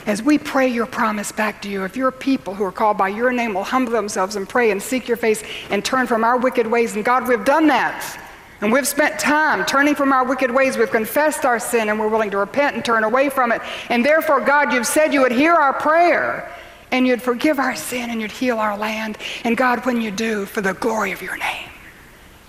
As 0.05 0.21
we 0.21 0.37
pray 0.37 0.67
your 0.67 0.85
promise 0.85 1.31
back 1.31 1.61
to 1.63 1.69
you, 1.69 1.83
if 1.83 1.95
your 1.95 2.11
people 2.11 2.53
who 2.53 2.63
are 2.63 2.71
called 2.71 2.97
by 2.97 3.07
your 3.07 3.31
name 3.31 3.53
will 3.53 3.63
humble 3.63 3.93
themselves 3.93 4.35
and 4.35 4.47
pray 4.47 4.71
and 4.71 4.81
seek 4.81 5.07
your 5.07 5.17
face 5.17 5.41
and 5.71 5.83
turn 5.83 6.05
from 6.05 6.23
our 6.23 6.37
wicked 6.37 6.67
ways, 6.67 6.95
and 6.95 7.03
God, 7.03 7.27
we've 7.27 7.45
done 7.45 7.67
that. 7.67 8.19
And 8.61 8.71
we've 8.71 8.87
spent 8.87 9.19
time 9.19 9.65
turning 9.65 9.95
from 9.95 10.13
our 10.13 10.25
wicked 10.25 10.49
ways. 10.49 10.77
We've 10.77 10.89
confessed 10.89 11.45
our 11.45 11.59
sin 11.59 11.89
and 11.89 11.99
we're 11.99 12.07
willing 12.07 12.31
to 12.31 12.37
repent 12.37 12.75
and 12.75 12.85
turn 12.85 13.03
away 13.03 13.29
from 13.29 13.51
it. 13.51 13.61
And 13.89 14.05
therefore, 14.05 14.39
God, 14.41 14.73
you've 14.73 14.87
said 14.87 15.13
you 15.13 15.21
would 15.21 15.31
hear 15.31 15.53
our 15.53 15.73
prayer 15.73 16.49
and 16.91 17.05
you'd 17.05 17.21
forgive 17.21 17.59
our 17.59 17.75
sin 17.75 18.09
and 18.09 18.21
you'd 18.21 18.31
heal 18.31 18.57
our 18.57 18.77
land. 18.77 19.17
And 19.43 19.57
God, 19.57 19.85
when 19.85 20.01
you 20.01 20.11
do, 20.11 20.45
for 20.45 20.61
the 20.61 20.73
glory 20.73 21.11
of 21.11 21.21
your 21.21 21.37
name, 21.37 21.69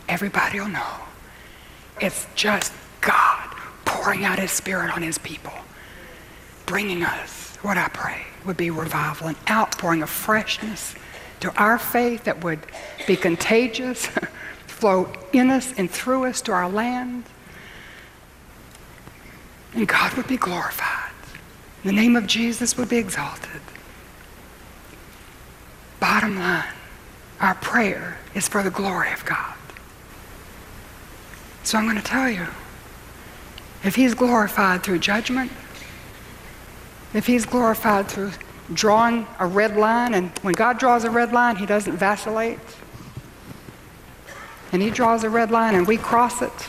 everybody 0.09 0.61
will 0.61 0.69
know 0.69 0.95
it's 2.01 2.27
just 2.35 2.73
God 3.01 3.55
pouring 3.85 4.25
out 4.25 4.39
his 4.39 4.51
spirit 4.51 4.95
on 4.95 5.03
his 5.03 5.19
people, 5.19 5.53
bringing 6.67 7.03
us 7.03 7.57
what 7.63 7.77
I 7.77 7.89
pray 7.89 8.27
would 8.45 8.57
be 8.57 8.71
revival, 8.71 9.29
and 9.29 9.37
outpouring 9.51 10.03
of 10.03 10.11
freshness 10.11 10.95
to 11.41 11.53
our 11.61 11.79
faith 11.79 12.25
that 12.25 12.45
would 12.45 12.61
be 13.07 13.17
contagious, 13.17 14.09
flow 14.77 15.11
in 15.33 15.49
us 15.51 15.73
and 15.79 15.91
through 15.91 16.27
us 16.27 16.43
to 16.43 16.53
our 16.53 16.69
land. 16.69 17.25
And 19.75 19.89
God 19.89 20.13
would 20.15 20.27
be 20.27 20.37
glorified. 20.37 21.13
The 21.83 21.93
name 21.93 22.15
of 22.15 22.27
Jesus 22.27 22.77
would 22.77 22.91
be 22.91 22.99
exalted. 22.99 23.63
Bottom 25.99 26.39
line, 26.39 26.75
our 27.41 27.55
prayer 27.55 28.19
is 28.35 28.49
for 28.49 28.63
the 28.63 28.71
glory 28.71 29.13
of 29.13 29.25
God. 29.25 29.55
So 31.63 31.79
I'm 31.79 31.85
going 31.85 31.97
to 31.97 32.03
tell 32.03 32.29
you 32.29 32.47
if 33.83 33.95
He's 33.95 34.13
glorified 34.13 34.83
through 34.83 34.99
judgment, 34.99 35.51
if 37.15 37.27
He's 37.27 37.47
glorified 37.47 38.09
through 38.09 38.33
drawing 38.75 39.27
a 39.39 39.47
red 39.47 39.77
line, 39.77 40.13
and 40.13 40.31
when 40.43 40.53
God 40.53 40.79
draws 40.79 41.05
a 41.05 41.11
red 41.11 41.33
line, 41.33 41.57
He 41.57 41.65
doesn't 41.65 41.97
vacillate. 41.97 42.59
And 44.73 44.83
He 44.83 44.91
draws 44.91 45.25
a 45.25 45.31
red 45.31 45.51
line, 45.51 45.75
and 45.75 45.87
we 45.87 45.97
cross 45.97 46.43
it, 46.43 46.69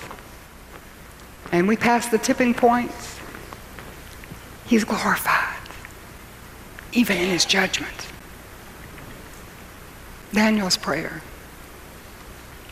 and 1.51 1.67
we 1.67 1.75
pass 1.75 2.07
the 2.07 2.17
tipping 2.17 2.53
points. 2.53 3.19
He's 4.65 4.83
glorified, 4.83 5.57
even 6.93 7.17
in 7.17 7.29
His 7.29 7.45
judgment. 7.45 8.07
Daniel's 10.33 10.77
prayer 10.77 11.21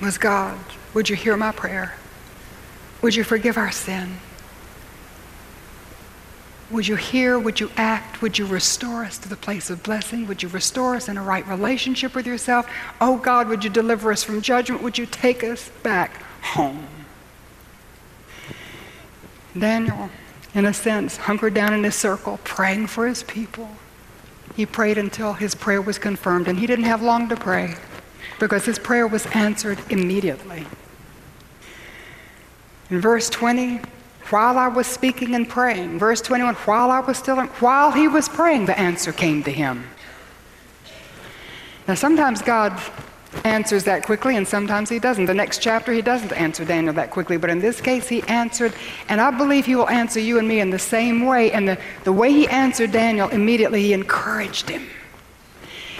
was 0.01 0.17
God, 0.17 0.59
would 0.93 1.09
you 1.09 1.15
hear 1.15 1.37
my 1.37 1.51
prayer? 1.51 1.95
Would 3.01 3.15
you 3.15 3.23
forgive 3.23 3.57
our 3.57 3.71
sin? 3.71 4.17
Would 6.71 6.87
you 6.87 6.95
hear? 6.95 7.37
Would 7.37 7.59
you 7.59 7.69
act? 7.77 8.21
Would 8.21 8.39
you 8.39 8.45
restore 8.45 9.03
us 9.05 9.17
to 9.19 9.29
the 9.29 9.35
place 9.35 9.69
of 9.69 9.83
blessing? 9.83 10.27
Would 10.27 10.41
you 10.41 10.49
restore 10.49 10.95
us 10.95 11.07
in 11.07 11.17
a 11.17 11.21
right 11.21 11.47
relationship 11.47 12.15
with 12.15 12.25
yourself? 12.25 12.67
Oh 12.99 13.17
God, 13.17 13.47
would 13.49 13.63
you 13.63 13.69
deliver 13.69 14.11
us 14.11 14.23
from 14.23 14.41
judgment? 14.41 14.81
Would 14.81 14.97
you 14.97 15.05
take 15.05 15.43
us 15.43 15.69
back 15.83 16.21
home? 16.41 16.87
Daniel, 19.57 20.09
in 20.53 20.65
a 20.65 20.73
sense, 20.73 21.17
hunkered 21.17 21.53
down 21.53 21.73
in 21.73 21.83
his 21.83 21.95
circle, 21.95 22.39
praying 22.43 22.87
for 22.87 23.07
his 23.07 23.23
people. 23.23 23.69
He 24.55 24.65
prayed 24.65 24.97
until 24.97 25.33
his 25.33 25.53
prayer 25.53 25.81
was 25.81 25.99
confirmed, 25.99 26.47
and 26.47 26.59
he 26.59 26.65
didn't 26.65 26.85
have 26.85 27.01
long 27.01 27.29
to 27.29 27.35
pray 27.35 27.75
because 28.39 28.65
his 28.65 28.79
prayer 28.79 29.07
was 29.07 29.25
answered 29.27 29.79
immediately. 29.89 30.65
In 32.89 33.01
verse 33.01 33.29
20, 33.29 33.81
while 34.29 34.57
I 34.57 34.67
was 34.67 34.87
speaking 34.87 35.35
and 35.35 35.47
praying. 35.47 35.99
Verse 35.99 36.21
21, 36.21 36.55
while 36.55 36.89
I 36.89 36.99
was 36.99 37.17
still, 37.17 37.37
while 37.37 37.91
he 37.91 38.07
was 38.07 38.27
praying, 38.27 38.65
the 38.65 38.77
answer 38.77 39.11
came 39.11 39.43
to 39.43 39.51
him. 39.51 39.85
Now, 41.87 41.93
sometimes 41.93 42.41
God 42.41 42.81
answers 43.43 43.83
that 43.83 44.03
quickly, 44.03 44.35
and 44.35 44.47
sometimes 44.47 44.89
he 44.89 44.97
doesn't. 44.97 45.25
The 45.25 45.33
next 45.33 45.61
chapter, 45.61 45.91
he 45.91 46.01
doesn't 46.01 46.31
answer 46.33 46.65
Daniel 46.65 46.93
that 46.93 47.11
quickly, 47.11 47.37
but 47.37 47.49
in 47.49 47.59
this 47.59 47.79
case, 47.79 48.07
he 48.07 48.23
answered, 48.23 48.73
and 49.09 49.21
I 49.21 49.29
believe 49.29 49.65
he 49.65 49.75
will 49.75 49.89
answer 49.89 50.19
you 50.19 50.39
and 50.39 50.47
me 50.47 50.59
in 50.59 50.71
the 50.71 50.79
same 50.79 51.25
way. 51.25 51.51
And 51.51 51.67
the, 51.67 51.77
the 52.03 52.13
way 52.13 52.31
he 52.31 52.47
answered 52.47 52.91
Daniel, 52.91 53.29
immediately 53.29 53.83
he 53.83 53.93
encouraged 53.93 54.69
him. 54.69 54.87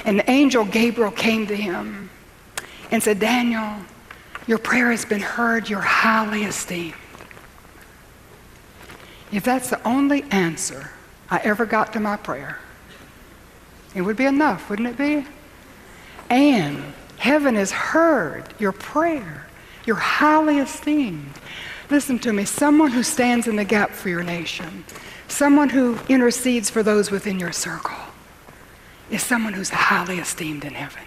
And 0.05 0.19
the 0.19 0.29
angel 0.29 0.65
Gabriel 0.65 1.11
came 1.11 1.45
to 1.47 1.55
him 1.55 2.09
and 2.89 3.03
said, 3.03 3.19
Daniel, 3.19 3.75
your 4.47 4.59
prayer 4.59 4.91
has 4.91 5.05
been 5.05 5.21
heard, 5.21 5.69
you're 5.69 5.81
highly 5.81 6.43
esteemed. 6.43 6.93
If 9.31 9.43
that's 9.43 9.69
the 9.69 9.85
only 9.87 10.23
answer 10.31 10.91
I 11.29 11.39
ever 11.39 11.65
got 11.65 11.93
to 11.93 11.99
my 11.99 12.17
prayer, 12.17 12.59
it 13.95 14.01
would 14.01 14.17
be 14.17 14.25
enough, 14.25 14.69
wouldn't 14.69 14.87
it 14.87 14.97
be? 14.97 15.25
And 16.29 16.93
heaven 17.17 17.55
has 17.55 17.71
heard 17.71 18.53
your 18.59 18.71
prayer. 18.71 19.47
You're 19.85 19.95
highly 19.95 20.59
esteemed. 20.59 21.33
Listen 21.89 22.19
to 22.19 22.33
me 22.33 22.45
someone 22.45 22.91
who 22.91 23.03
stands 23.03 23.47
in 23.47 23.55
the 23.55 23.63
gap 23.63 23.91
for 23.91 24.09
your 24.09 24.23
nation, 24.23 24.83
someone 25.27 25.69
who 25.69 25.99
intercedes 26.09 26.69
for 26.69 26.83
those 26.83 27.11
within 27.11 27.39
your 27.39 27.51
circle, 27.51 27.97
is 29.11 29.21
someone 29.21 29.53
who's 29.53 29.69
highly 29.69 30.19
esteemed 30.19 30.65
in 30.65 30.73
heaven. 30.73 31.03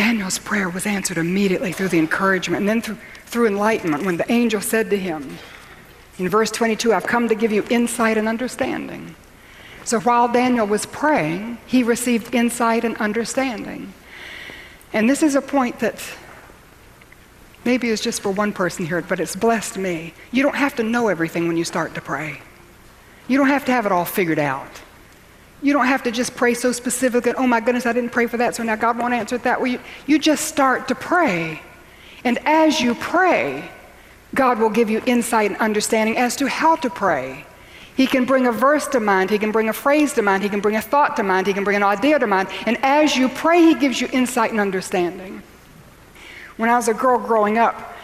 Daniel's 0.00 0.38
prayer 0.38 0.70
was 0.70 0.86
answered 0.86 1.18
immediately 1.18 1.72
through 1.72 1.88
the 1.88 1.98
encouragement 1.98 2.60
and 2.60 2.68
then 2.70 2.80
through, 2.80 2.96
through 3.26 3.46
enlightenment 3.46 4.02
when 4.02 4.16
the 4.16 4.32
angel 4.32 4.62
said 4.62 4.88
to 4.88 4.96
him, 4.96 5.36
in 6.18 6.26
verse 6.26 6.50
22, 6.50 6.94
I've 6.94 7.06
come 7.06 7.28
to 7.28 7.34
give 7.34 7.52
you 7.52 7.66
insight 7.68 8.16
and 8.16 8.26
understanding. 8.26 9.14
So 9.84 10.00
while 10.00 10.26
Daniel 10.26 10.66
was 10.66 10.86
praying, 10.86 11.58
he 11.66 11.82
received 11.82 12.34
insight 12.34 12.82
and 12.82 12.96
understanding. 12.96 13.92
And 14.94 15.08
this 15.08 15.22
is 15.22 15.34
a 15.34 15.42
point 15.42 15.80
that 15.80 16.02
maybe 17.66 17.90
is 17.90 18.00
just 18.00 18.22
for 18.22 18.30
one 18.30 18.54
person 18.54 18.86
here, 18.86 19.02
but 19.02 19.20
it's 19.20 19.36
blessed 19.36 19.76
me. 19.76 20.14
You 20.32 20.42
don't 20.42 20.56
have 20.56 20.76
to 20.76 20.82
know 20.82 21.08
everything 21.08 21.46
when 21.46 21.58
you 21.58 21.64
start 21.64 21.94
to 21.96 22.00
pray. 22.00 22.40
You 23.28 23.36
don't 23.36 23.48
have 23.48 23.66
to 23.66 23.72
have 23.72 23.84
it 23.84 23.92
all 23.92 24.06
figured 24.06 24.38
out. 24.38 24.80
You 25.62 25.72
don't 25.72 25.86
have 25.86 26.02
to 26.04 26.10
just 26.10 26.34
pray 26.36 26.54
so 26.54 26.72
specific 26.72 27.26
and, 27.26 27.36
oh 27.36 27.46
my 27.46 27.60
goodness, 27.60 27.86
I 27.86 27.92
didn't 27.92 28.10
pray 28.10 28.26
for 28.26 28.38
that, 28.38 28.54
so 28.54 28.62
now 28.62 28.76
God 28.76 28.98
won't 28.98 29.12
answer 29.12 29.36
that 29.38 29.60
way. 29.60 29.78
You 30.06 30.18
just 30.18 30.46
start 30.46 30.88
to 30.88 30.94
pray. 30.94 31.60
And 32.24 32.38
as 32.46 32.80
you 32.80 32.94
pray, 32.94 33.70
God 34.34 34.58
will 34.58 34.70
give 34.70 34.88
you 34.88 35.02
insight 35.06 35.50
and 35.50 35.60
understanding 35.60 36.16
as 36.16 36.36
to 36.36 36.48
how 36.48 36.76
to 36.76 36.88
pray. 36.88 37.44
He 37.96 38.06
can 38.06 38.24
bring 38.24 38.46
a 38.46 38.52
verse 38.52 38.86
to 38.88 39.00
mind, 39.00 39.28
He 39.28 39.38
can 39.38 39.52
bring 39.52 39.68
a 39.68 39.72
phrase 39.72 40.14
to 40.14 40.22
mind, 40.22 40.42
He 40.42 40.48
can 40.48 40.60
bring 40.60 40.76
a 40.76 40.80
thought 40.80 41.16
to 41.16 41.22
mind, 41.22 41.46
He 41.46 41.52
can 41.52 41.64
bring 41.64 41.76
an 41.76 41.82
idea 41.82 42.18
to 42.18 42.26
mind. 42.26 42.48
And 42.64 42.78
as 42.82 43.16
you 43.16 43.28
pray, 43.28 43.60
He 43.60 43.74
gives 43.74 44.00
you 44.00 44.08
insight 44.12 44.52
and 44.52 44.60
understanding. 44.60 45.42
When 46.56 46.70
I 46.70 46.76
was 46.76 46.88
a 46.88 46.94
girl 46.94 47.18
growing 47.18 47.58
up, 47.58 47.94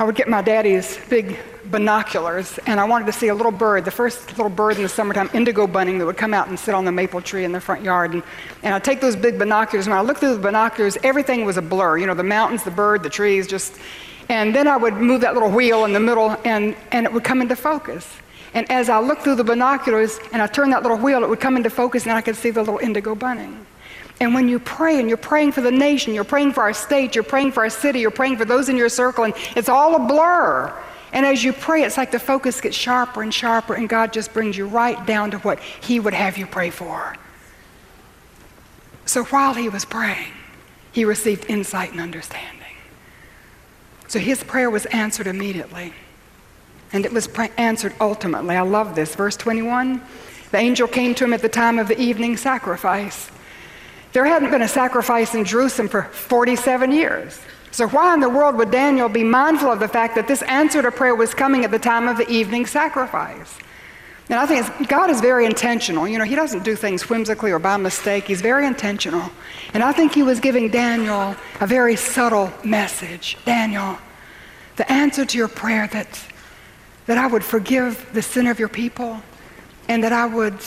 I 0.00 0.04
would 0.04 0.14
get 0.14 0.28
my 0.28 0.42
daddy's 0.42 0.96
big 1.08 1.36
binoculars 1.72 2.58
and 2.66 2.78
I 2.78 2.84
wanted 2.84 3.06
to 3.06 3.12
see 3.12 3.28
a 3.28 3.34
little 3.34 3.50
bird, 3.50 3.84
the 3.84 3.90
first 3.90 4.28
little 4.30 4.48
bird 4.48 4.76
in 4.76 4.82
the 4.84 4.88
summertime, 4.88 5.28
indigo 5.34 5.66
bunting, 5.66 5.98
that 5.98 6.06
would 6.06 6.16
come 6.16 6.32
out 6.32 6.46
and 6.46 6.56
sit 6.56 6.72
on 6.72 6.84
the 6.84 6.92
maple 6.92 7.20
tree 7.20 7.44
in 7.44 7.50
the 7.50 7.60
front 7.60 7.82
yard. 7.82 8.14
And, 8.14 8.22
and 8.62 8.76
I'd 8.76 8.84
take 8.84 9.00
those 9.00 9.16
big 9.16 9.40
binoculars, 9.40 9.86
and 9.86 9.92
when 9.92 9.98
I 9.98 10.06
looked 10.06 10.20
through 10.20 10.34
the 10.34 10.40
binoculars, 10.40 10.96
everything 11.02 11.44
was 11.44 11.56
a 11.56 11.62
blur. 11.62 11.98
You 11.98 12.06
know, 12.06 12.14
the 12.14 12.22
mountains, 12.22 12.62
the 12.62 12.70
bird, 12.70 13.02
the 13.02 13.10
trees, 13.10 13.48
just. 13.48 13.76
And 14.28 14.54
then 14.54 14.68
I 14.68 14.76
would 14.76 14.94
move 14.94 15.22
that 15.22 15.34
little 15.34 15.50
wheel 15.50 15.84
in 15.84 15.92
the 15.92 16.00
middle 16.00 16.36
and, 16.44 16.76
and 16.92 17.04
it 17.04 17.12
would 17.12 17.24
come 17.24 17.40
into 17.40 17.56
focus. 17.56 18.06
And 18.54 18.70
as 18.70 18.88
I 18.88 19.00
looked 19.00 19.22
through 19.22 19.36
the 19.36 19.44
binoculars 19.44 20.20
and 20.32 20.40
I 20.40 20.46
turned 20.46 20.72
that 20.74 20.82
little 20.82 20.98
wheel, 20.98 21.24
it 21.24 21.28
would 21.28 21.40
come 21.40 21.56
into 21.56 21.70
focus 21.70 22.04
and 22.04 22.12
I 22.12 22.20
could 22.20 22.36
see 22.36 22.50
the 22.50 22.60
little 22.60 22.78
indigo 22.78 23.14
bunting. 23.14 23.66
And 24.20 24.34
when 24.34 24.48
you 24.48 24.58
pray 24.58 24.98
and 24.98 25.08
you're 25.08 25.16
praying 25.16 25.52
for 25.52 25.60
the 25.60 25.70
nation, 25.70 26.12
you're 26.12 26.24
praying 26.24 26.52
for 26.52 26.62
our 26.62 26.72
state, 26.72 27.14
you're 27.14 27.24
praying 27.24 27.52
for 27.52 27.62
our 27.62 27.70
city, 27.70 28.00
you're 28.00 28.10
praying 28.10 28.36
for 28.36 28.44
those 28.44 28.68
in 28.68 28.76
your 28.76 28.88
circle, 28.88 29.24
and 29.24 29.34
it's 29.54 29.68
all 29.68 29.94
a 29.94 30.00
blur. 30.00 30.76
And 31.12 31.24
as 31.24 31.42
you 31.44 31.52
pray, 31.52 31.84
it's 31.84 31.96
like 31.96 32.10
the 32.10 32.18
focus 32.18 32.60
gets 32.60 32.76
sharper 32.76 33.22
and 33.22 33.32
sharper, 33.32 33.74
and 33.74 33.88
God 33.88 34.12
just 34.12 34.32
brings 34.32 34.56
you 34.56 34.66
right 34.66 35.06
down 35.06 35.30
to 35.30 35.38
what 35.38 35.60
He 35.60 36.00
would 36.00 36.14
have 36.14 36.36
you 36.36 36.46
pray 36.46 36.70
for. 36.70 37.16
So 39.08 39.24
while 39.24 39.54
he 39.54 39.70
was 39.70 39.86
praying, 39.86 40.32
he 40.92 41.06
received 41.06 41.46
insight 41.48 41.92
and 41.92 42.00
understanding. 42.00 42.76
So 44.06 44.18
his 44.18 44.44
prayer 44.44 44.68
was 44.68 44.84
answered 44.86 45.26
immediately. 45.26 45.94
And 46.92 47.06
it 47.06 47.12
was 47.12 47.26
answered 47.56 47.94
ultimately. 48.02 48.54
I 48.54 48.60
love 48.60 48.94
this. 48.94 49.14
Verse 49.14 49.34
21 49.34 50.02
The 50.50 50.58
angel 50.58 50.86
came 50.86 51.14
to 51.14 51.24
him 51.24 51.32
at 51.32 51.40
the 51.40 51.48
time 51.48 51.78
of 51.78 51.88
the 51.88 51.98
evening 51.98 52.36
sacrifice. 52.36 53.30
There 54.12 54.24
hadn't 54.24 54.50
been 54.50 54.62
a 54.62 54.68
sacrifice 54.68 55.34
in 55.34 55.44
Jerusalem 55.44 55.88
for 55.88 56.02
47 56.02 56.92
years. 56.92 57.40
So, 57.70 57.86
why 57.88 58.14
in 58.14 58.20
the 58.20 58.28
world 58.28 58.56
would 58.56 58.70
Daniel 58.70 59.08
be 59.08 59.22
mindful 59.22 59.70
of 59.70 59.78
the 59.78 59.88
fact 59.88 60.14
that 60.14 60.26
this 60.26 60.42
answer 60.42 60.80
to 60.82 60.90
prayer 60.90 61.14
was 61.14 61.34
coming 61.34 61.64
at 61.64 61.70
the 61.70 61.78
time 61.78 62.08
of 62.08 62.16
the 62.16 62.28
evening 62.28 62.66
sacrifice? 62.66 63.58
And 64.30 64.38
I 64.38 64.46
think 64.46 64.88
God 64.88 65.10
is 65.10 65.20
very 65.20 65.46
intentional. 65.46 66.06
You 66.06 66.18
know, 66.18 66.24
He 66.24 66.34
doesn't 66.34 66.64
do 66.64 66.74
things 66.74 67.08
whimsically 67.08 67.50
or 67.50 67.58
by 67.58 67.76
mistake, 67.76 68.24
He's 68.24 68.40
very 68.40 68.66
intentional. 68.66 69.30
And 69.74 69.82
I 69.82 69.92
think 69.92 70.14
He 70.14 70.22
was 70.22 70.40
giving 70.40 70.70
Daniel 70.70 71.36
a 71.60 71.66
very 71.66 71.96
subtle 71.96 72.52
message. 72.64 73.36
Daniel, 73.44 73.98
the 74.76 74.90
answer 74.90 75.24
to 75.24 75.38
your 75.38 75.48
prayer 75.48 75.86
that, 75.88 76.20
that 77.06 77.18
I 77.18 77.26
would 77.26 77.44
forgive 77.44 78.08
the 78.12 78.22
sin 78.22 78.46
of 78.46 78.58
your 78.58 78.68
people 78.68 79.22
and 79.88 80.04
that 80.04 80.12
I 80.12 80.26
would 80.26 80.58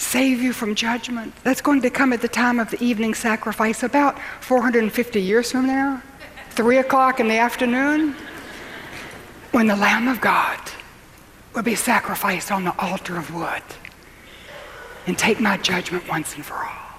save 0.00 0.42
you 0.42 0.52
from 0.52 0.74
judgment. 0.74 1.34
That's 1.44 1.60
going 1.60 1.82
to 1.82 1.90
come 1.90 2.12
at 2.12 2.22
the 2.22 2.28
time 2.28 2.58
of 2.58 2.70
the 2.70 2.82
evening 2.82 3.14
sacrifice, 3.14 3.82
about 3.82 4.18
450 4.40 5.20
years 5.20 5.52
from 5.52 5.66
now, 5.66 6.02
3 6.50 6.78
o'clock 6.78 7.20
in 7.20 7.28
the 7.28 7.38
afternoon, 7.38 8.14
when 9.52 9.66
the 9.66 9.76
Lamb 9.76 10.08
of 10.08 10.20
God 10.20 10.58
will 11.54 11.62
be 11.62 11.74
sacrificed 11.74 12.50
on 12.50 12.64
the 12.64 12.78
altar 12.78 13.16
of 13.16 13.34
wood 13.34 13.62
and 15.06 15.18
take 15.18 15.40
my 15.40 15.56
judgment 15.56 16.08
once 16.08 16.34
and 16.34 16.44
for 16.44 16.54
all, 16.54 16.98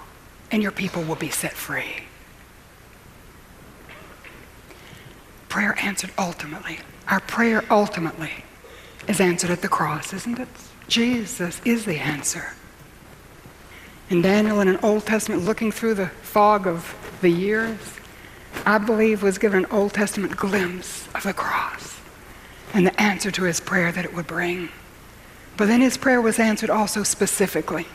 and 0.52 0.62
your 0.62 0.72
people 0.72 1.04
will 1.04 1.16
be 1.16 1.30
set 1.30 1.54
free. 1.54 2.04
prayer 5.52 5.76
answered 5.80 6.12
ultimately. 6.18 6.80
Our 7.10 7.20
prayer 7.20 7.64
ultimately 7.70 8.32
is 9.10 9.20
answered 9.20 9.50
at 9.50 9.62
the 9.62 9.68
cross, 9.68 10.14
isn't 10.14 10.40
it? 10.40 10.48
Jesus 10.88 11.62
is 11.66 11.84
the 11.84 11.98
answer. 11.98 12.54
And 14.12 14.21
Daniel, 14.21 14.60
in 14.60 14.67
an 14.67 14.78
Old 14.84 15.06
Testament, 15.06 15.45
looking 15.45 15.71
through 15.71 15.93
the 15.93 16.08
fog 16.08 16.67
of 16.67 16.93
the 17.21 17.30
years, 17.30 17.80
I 18.65 18.78
believe 18.78 19.24
was 19.24 19.38
given 19.38 19.63
an 19.63 19.71
Old 19.71 19.93
Testament 19.93 20.36
glimpse 20.36 21.08
of 21.15 21.24
the 21.24 21.32
cross 21.32 21.97
and 22.74 22.86
the 22.86 23.02
answer 23.02 23.32
to 23.32 23.43
his 23.43 23.62
prayer 23.62 23.89
that 23.89 24.04
it 24.04 24.13
would 24.13 24.28
bring. 24.28 24.67
But 25.56 25.69
then 25.69 25.80
his 25.80 25.95
prayer 25.95 26.19
was 26.19 26.39
answered 26.39 26.69
also 26.69 27.04
specifically. 27.04 27.88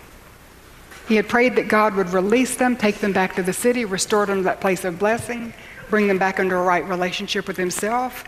He 1.07 1.17
had 1.17 1.29
prayed 1.29 1.55
that 1.57 1.69
God 1.69 1.95
would 1.97 2.09
release 2.09 2.57
them, 2.57 2.77
take 2.77 3.01
them 3.01 3.13
back 3.13 3.35
to 3.35 3.43
the 3.43 3.53
city, 3.53 3.85
restore 3.85 4.25
them 4.25 4.39
to 4.39 4.45
that 4.45 4.63
place 4.63 4.87
of 4.87 4.99
blessing, 4.99 5.53
bring 5.91 6.07
them 6.07 6.17
back 6.17 6.39
into 6.39 6.57
a 6.57 6.63
right 6.63 6.89
relationship 6.89 7.47
with 7.47 7.59
himself. 7.59 8.25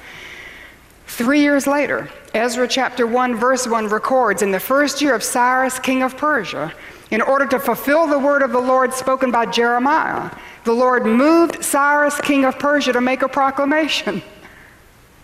Three 1.06 1.40
years 1.40 1.66
later, 1.66 2.10
Ezra 2.34 2.68
chapter 2.68 3.06
1, 3.06 3.34
verse 3.36 3.66
1 3.66 3.88
records 3.88 4.42
In 4.42 4.50
the 4.50 4.60
first 4.60 5.00
year 5.00 5.14
of 5.14 5.22
Cyrus, 5.22 5.78
king 5.78 6.02
of 6.02 6.18
Persia, 6.18 6.74
in 7.10 7.22
order 7.22 7.46
to 7.46 7.58
fulfill 7.58 8.06
the 8.06 8.18
word 8.18 8.42
of 8.42 8.52
the 8.52 8.60
Lord 8.60 8.92
spoken 8.92 9.30
by 9.30 9.46
Jeremiah, 9.46 10.30
the 10.64 10.72
Lord 10.72 11.06
moved 11.06 11.64
Cyrus, 11.64 12.20
king 12.20 12.44
of 12.44 12.58
Persia, 12.58 12.92
to 12.92 13.00
make 13.00 13.22
a 13.22 13.28
proclamation. 13.28 14.22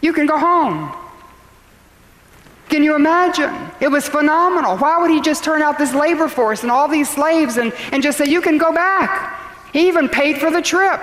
You 0.00 0.12
can 0.12 0.26
go 0.26 0.38
home. 0.38 0.94
Can 2.70 2.82
you 2.82 2.94
imagine? 2.94 3.54
It 3.80 3.88
was 3.88 4.08
phenomenal. 4.08 4.76
Why 4.78 4.98
would 4.98 5.10
he 5.10 5.20
just 5.20 5.44
turn 5.44 5.60
out 5.62 5.78
this 5.78 5.94
labor 5.94 6.28
force 6.28 6.62
and 6.62 6.70
all 6.70 6.88
these 6.88 7.08
slaves 7.08 7.58
and, 7.58 7.72
and 7.92 8.02
just 8.02 8.16
say, 8.16 8.26
You 8.26 8.40
can 8.40 8.58
go 8.58 8.72
back? 8.72 9.40
He 9.72 9.88
even 9.88 10.08
paid 10.08 10.38
for 10.38 10.50
the 10.50 10.62
trip. 10.62 11.00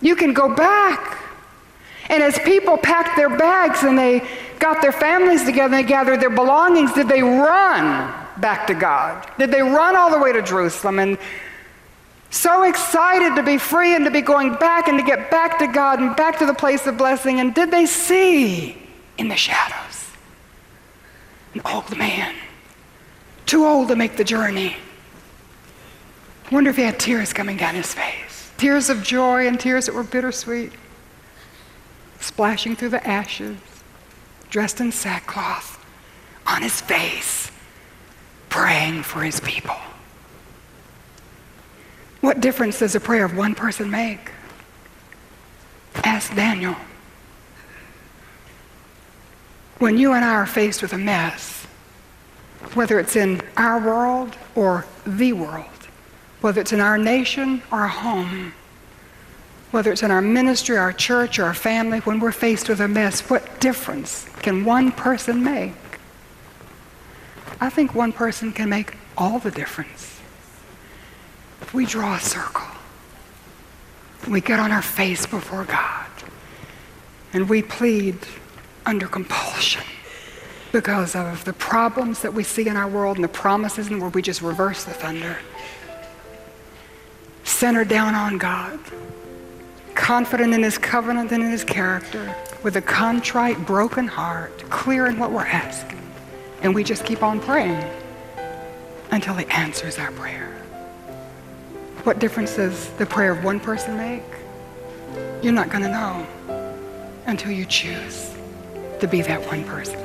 You 0.00 0.16
can 0.16 0.32
go 0.32 0.54
back. 0.54 1.18
And 2.08 2.22
as 2.22 2.38
people 2.38 2.78
packed 2.78 3.16
their 3.16 3.28
bags 3.28 3.82
and 3.82 3.98
they 3.98 4.26
got 4.58 4.80
their 4.80 4.92
families 4.92 5.44
together 5.44 5.74
and 5.74 5.74
they 5.74 5.88
gathered 5.88 6.20
their 6.20 6.30
belongings, 6.30 6.92
did 6.94 7.08
they 7.08 7.22
run 7.22 8.27
back 8.40 8.66
to 8.68 8.74
God? 8.74 9.30
Did 9.38 9.50
they 9.50 9.62
run 9.62 9.96
all 9.96 10.10
the 10.10 10.18
way 10.18 10.32
to 10.32 10.42
Jerusalem 10.42 10.98
and 10.98 11.18
so 12.30 12.64
excited 12.64 13.36
to 13.36 13.42
be 13.42 13.58
free 13.58 13.94
and 13.94 14.04
to 14.04 14.10
be 14.10 14.20
going 14.20 14.54
back 14.54 14.88
and 14.88 14.98
to 14.98 15.04
get 15.04 15.30
back 15.30 15.58
to 15.58 15.66
God 15.66 15.98
and 15.98 16.14
back 16.16 16.38
to 16.38 16.46
the 16.46 16.54
place 16.54 16.86
of 16.86 16.98
blessing? 16.98 17.40
And 17.40 17.54
did 17.54 17.70
they 17.70 17.86
see 17.86 18.80
in 19.16 19.28
the 19.28 19.36
shadows 19.36 20.10
an 21.54 21.62
old 21.64 21.96
man, 21.96 22.34
too 23.46 23.66
old 23.66 23.88
to 23.88 23.96
make 23.96 24.16
the 24.16 24.24
journey? 24.24 24.76
I 26.50 26.54
wonder 26.54 26.70
if 26.70 26.76
he 26.76 26.82
had 26.82 26.98
tears 26.98 27.32
coming 27.32 27.56
down 27.56 27.74
his 27.74 27.92
face 27.92 28.28
tears 28.58 28.90
of 28.90 29.04
joy 29.04 29.46
and 29.46 29.58
tears 29.58 29.86
that 29.86 29.94
were 29.94 30.02
bittersweet 30.02 30.72
splashing 32.20 32.76
through 32.76 32.88
the 32.90 33.06
ashes, 33.06 33.56
dressed 34.50 34.80
in 34.80 34.92
sackcloth, 34.92 35.76
on 36.46 36.62
his 36.62 36.80
face, 36.80 37.50
praying 38.48 39.02
for 39.02 39.20
his 39.22 39.40
people. 39.40 39.76
What 42.20 42.40
difference 42.40 42.80
does 42.80 42.94
a 42.94 43.00
prayer 43.00 43.24
of 43.24 43.36
one 43.36 43.54
person 43.54 43.90
make? 43.90 44.32
Ask 46.04 46.34
Daniel. 46.34 46.76
When 49.78 49.96
you 49.96 50.12
and 50.12 50.24
I 50.24 50.34
are 50.34 50.46
faced 50.46 50.82
with 50.82 50.92
a 50.92 50.98
mess, 50.98 51.66
whether 52.74 52.98
it's 52.98 53.14
in 53.14 53.40
our 53.56 53.78
world 53.78 54.36
or 54.56 54.84
the 55.06 55.32
world, 55.32 55.66
whether 56.40 56.60
it's 56.60 56.72
in 56.72 56.80
our 56.80 56.98
nation 56.98 57.62
or 57.70 57.80
our 57.80 57.88
home, 57.88 58.52
whether 59.70 59.92
it's 59.92 60.02
in 60.02 60.10
our 60.10 60.22
ministry, 60.22 60.76
our 60.76 60.92
church, 60.92 61.38
or 61.38 61.44
our 61.44 61.54
family, 61.54 61.98
when 62.00 62.18
we're 62.18 62.32
faced 62.32 62.68
with 62.68 62.80
a 62.80 62.88
mess, 62.88 63.20
what 63.30 63.60
difference 63.60 64.28
can 64.40 64.64
one 64.64 64.90
person 64.90 65.44
make? 65.44 65.72
I 67.60 67.70
think 67.70 67.94
one 67.94 68.12
person 68.12 68.52
can 68.52 68.68
make 68.68 68.94
all 69.16 69.38
the 69.38 69.50
difference. 69.50 70.20
If 71.60 71.74
we 71.74 71.86
draw 71.86 72.14
a 72.14 72.20
circle, 72.20 72.66
we 74.28 74.40
get 74.40 74.60
on 74.60 74.70
our 74.70 74.82
face 74.82 75.26
before 75.26 75.64
God, 75.64 76.06
and 77.32 77.48
we 77.48 77.62
plead 77.62 78.18
under 78.86 79.06
compulsion 79.06 79.82
because 80.70 81.14
of 81.14 81.44
the 81.44 81.52
problems 81.52 82.22
that 82.22 82.32
we 82.32 82.44
see 82.44 82.68
in 82.68 82.76
our 82.76 82.88
world 82.88 83.16
and 83.16 83.24
the 83.24 83.28
promises, 83.28 83.88
and 83.88 84.00
where 84.00 84.10
we 84.10 84.22
just 84.22 84.42
reverse 84.42 84.84
the 84.84 84.92
thunder. 84.92 85.38
Center 87.44 87.84
down 87.84 88.14
on 88.14 88.38
God 88.38 88.78
confident 89.98 90.54
in 90.54 90.62
his 90.62 90.78
covenant 90.78 91.32
and 91.32 91.42
in 91.42 91.50
his 91.50 91.64
character, 91.64 92.34
with 92.62 92.76
a 92.76 92.80
contrite, 92.80 93.66
broken 93.66 94.06
heart, 94.06 94.56
clear 94.70 95.06
in 95.06 95.18
what 95.18 95.32
we're 95.32 95.44
asking. 95.44 96.00
And 96.62 96.74
we 96.74 96.82
just 96.84 97.04
keep 97.04 97.22
on 97.22 97.40
praying 97.40 97.84
until 99.10 99.34
he 99.34 99.46
answers 99.46 99.98
our 99.98 100.10
prayer. 100.12 100.54
What 102.04 102.18
difference 102.18 102.56
does 102.56 102.90
the 102.94 103.06
prayer 103.06 103.32
of 103.32 103.44
one 103.44 103.60
person 103.60 103.96
make? 103.96 104.22
You're 105.42 105.52
not 105.52 105.70
going 105.70 105.82
to 105.82 105.90
know 105.90 106.26
until 107.26 107.52
you 107.52 107.64
choose 107.64 108.34
to 109.00 109.06
be 109.06 109.22
that 109.22 109.40
one 109.46 109.64
person. 109.64 109.98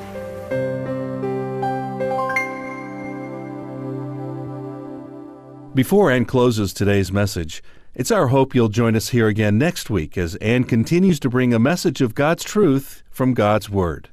Before 5.74 6.12
Anne 6.12 6.26
closes 6.26 6.72
today's 6.72 7.12
message, 7.12 7.64
it's 7.96 8.12
our 8.12 8.28
hope 8.28 8.54
you'll 8.54 8.70
join 8.70 8.96
us 8.96 9.10
here 9.10 9.28
again 9.28 9.58
next 9.58 9.90
week 9.90 10.18
as 10.20 10.36
Anne 10.36 10.66
continues 10.66 11.20
to 11.22 11.30
bring 11.30 11.52
a 11.52 11.60
message 11.60 12.00
of 12.00 12.14
God's 12.14 12.44
truth 12.44 13.04
from 13.10 13.34
God's 13.34 13.72
Word. 13.72 14.10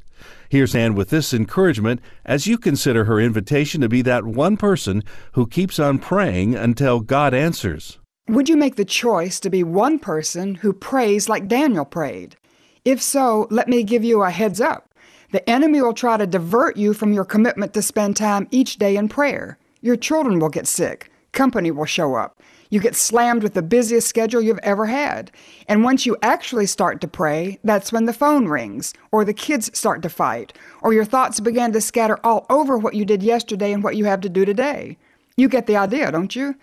Here's 0.48 0.74
Anne 0.74 0.94
with 0.94 1.10
this 1.10 1.32
encouragement 1.32 2.00
as 2.24 2.46
you 2.46 2.58
consider 2.58 3.04
her 3.04 3.20
invitation 3.20 3.80
to 3.80 3.88
be 3.88 4.02
that 4.02 4.24
one 4.24 4.56
person 4.56 5.02
who 5.32 5.46
keeps 5.46 5.78
on 5.78 5.98
praying 5.98 6.54
until 6.54 7.00
God 7.00 7.34
answers. 7.34 7.98
Would 8.28 8.48
you 8.48 8.56
make 8.56 8.76
the 8.76 8.84
choice 8.84 9.40
to 9.40 9.50
be 9.50 9.62
one 9.62 9.98
person 9.98 10.56
who 10.56 10.72
prays 10.72 11.28
like 11.28 11.48
Daniel 11.48 11.84
prayed? 11.84 12.36
If 12.84 13.02
so, 13.02 13.46
let 13.50 13.68
me 13.68 13.82
give 13.82 14.04
you 14.04 14.22
a 14.22 14.30
heads 14.30 14.60
up. 14.60 14.94
The 15.32 15.48
enemy 15.48 15.80
will 15.80 15.94
try 15.94 16.16
to 16.16 16.26
divert 16.26 16.76
you 16.76 16.94
from 16.94 17.12
your 17.12 17.24
commitment 17.24 17.74
to 17.74 17.82
spend 17.82 18.16
time 18.16 18.48
each 18.50 18.76
day 18.76 18.96
in 18.96 19.08
prayer. 19.08 19.58
Your 19.80 19.96
children 19.96 20.38
will 20.38 20.48
get 20.48 20.66
sick. 20.66 21.10
Company 21.32 21.70
will 21.70 21.84
show 21.84 22.14
up. 22.14 22.40
You 22.70 22.80
get 22.80 22.94
slammed 22.94 23.42
with 23.42 23.54
the 23.54 23.62
busiest 23.62 24.08
schedule 24.08 24.40
you've 24.40 24.60
ever 24.62 24.86
had. 24.86 25.32
And 25.68 25.82
once 25.82 26.06
you 26.06 26.16
actually 26.22 26.66
start 26.66 27.00
to 27.00 27.08
pray, 27.08 27.58
that's 27.64 27.92
when 27.92 28.06
the 28.06 28.12
phone 28.12 28.46
rings, 28.46 28.94
or 29.10 29.24
the 29.24 29.34
kids 29.34 29.76
start 29.76 30.02
to 30.02 30.08
fight, 30.08 30.52
or 30.80 30.92
your 30.92 31.04
thoughts 31.04 31.40
begin 31.40 31.72
to 31.72 31.80
scatter 31.80 32.18
all 32.22 32.46
over 32.48 32.78
what 32.78 32.94
you 32.94 33.04
did 33.04 33.24
yesterday 33.24 33.72
and 33.72 33.82
what 33.82 33.96
you 33.96 34.04
have 34.04 34.20
to 34.20 34.28
do 34.28 34.44
today. 34.44 34.96
You 35.36 35.48
get 35.48 35.66
the 35.66 35.76
idea, 35.76 36.12
don't 36.12 36.34
you? 36.36 36.54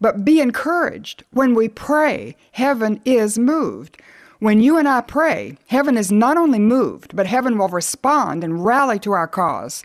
But 0.00 0.24
be 0.24 0.40
encouraged. 0.40 1.24
When 1.30 1.54
we 1.54 1.68
pray, 1.68 2.36
heaven 2.52 3.00
is 3.06 3.38
moved. 3.38 4.02
When 4.40 4.60
you 4.60 4.76
and 4.76 4.86
I 4.86 5.00
pray, 5.00 5.56
heaven 5.68 5.96
is 5.96 6.12
not 6.12 6.36
only 6.36 6.58
moved, 6.58 7.16
but 7.16 7.26
heaven 7.26 7.56
will 7.56 7.68
respond 7.68 8.44
and 8.44 8.66
rally 8.66 8.98
to 8.98 9.12
our 9.12 9.28
cause. 9.28 9.82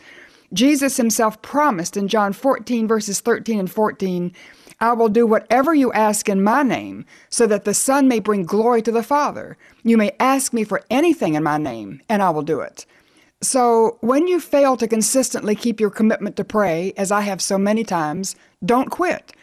Jesus 0.52 0.98
himself 0.98 1.42
promised 1.42 1.96
in 1.96 2.08
John 2.08 2.34
14, 2.34 2.88
verses 2.88 3.22
13 3.22 3.60
and 3.60 3.72
14 3.72 4.34
I 4.82 4.94
will 4.94 5.10
do 5.10 5.28
whatever 5.28 5.74
you 5.74 5.92
ask 5.92 6.30
in 6.30 6.42
my 6.42 6.64
name, 6.64 7.06
so 7.30 7.46
that 7.48 7.66
the 7.66 7.74
Son 7.74 8.08
may 8.08 8.20
bring 8.20 8.44
glory 8.44 8.82
to 8.84 8.92
the 8.92 9.04
Father. 9.04 9.58
You 9.84 9.98
may 9.98 10.16
ask 10.20 10.54
me 10.54 10.64
for 10.64 10.84
anything 10.90 11.36
in 11.36 11.44
my 11.44 11.58
name, 11.58 12.02
and 12.08 12.24
I 12.24 12.30
will 12.30 12.44
do 12.44 12.62
it. 12.62 12.86
So, 13.42 13.98
when 14.02 14.28
you 14.28 14.40
fail 14.40 14.78
to 14.78 14.88
consistently 14.88 15.56
keep 15.56 15.80
your 15.80 15.90
commitment 15.90 16.36
to 16.38 16.44
pray, 16.44 16.94
as 16.98 17.12
I 17.12 17.22
have 17.22 17.42
so 17.42 17.58
many 17.58 17.84
times, 17.84 18.36
don't 18.66 18.90
quit. 18.90 19.34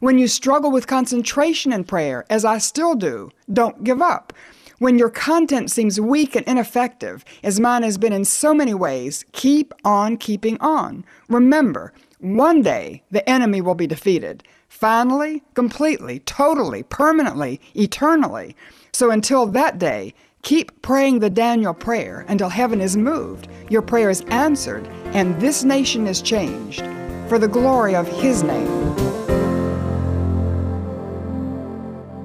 When 0.00 0.18
you 0.18 0.28
struggle 0.28 0.70
with 0.70 0.86
concentration 0.86 1.72
in 1.72 1.84
prayer, 1.84 2.24
as 2.28 2.44
I 2.44 2.58
still 2.58 2.94
do, 2.94 3.30
don't 3.50 3.84
give 3.84 4.02
up. 4.02 4.32
When 4.78 4.98
your 4.98 5.08
content 5.08 5.70
seems 5.70 5.98
weak 5.98 6.36
and 6.36 6.46
ineffective, 6.46 7.24
as 7.42 7.58
mine 7.58 7.82
has 7.82 7.96
been 7.96 8.12
in 8.12 8.26
so 8.26 8.52
many 8.52 8.74
ways, 8.74 9.24
keep 9.32 9.72
on 9.86 10.18
keeping 10.18 10.58
on. 10.60 11.04
Remember, 11.28 11.94
one 12.18 12.60
day 12.60 13.02
the 13.10 13.26
enemy 13.28 13.62
will 13.62 13.74
be 13.74 13.86
defeated 13.86 14.42
finally, 14.68 15.42
completely, 15.54 16.20
totally, 16.20 16.82
permanently, 16.82 17.60
eternally. 17.74 18.56
So 18.92 19.10
until 19.10 19.46
that 19.46 19.78
day, 19.78 20.14
keep 20.42 20.82
praying 20.82 21.18
the 21.18 21.30
Daniel 21.30 21.74
prayer 21.74 22.24
until 22.28 22.48
heaven 22.48 22.80
is 22.80 22.96
moved, 22.96 23.48
your 23.68 23.82
prayer 23.82 24.10
is 24.10 24.22
answered, 24.28 24.86
and 25.06 25.40
this 25.40 25.64
nation 25.64 26.06
is 26.06 26.22
changed 26.22 26.84
for 27.28 27.38
the 27.38 27.48
glory 27.48 27.94
of 27.94 28.08
His 28.08 28.42
name. 28.42 28.94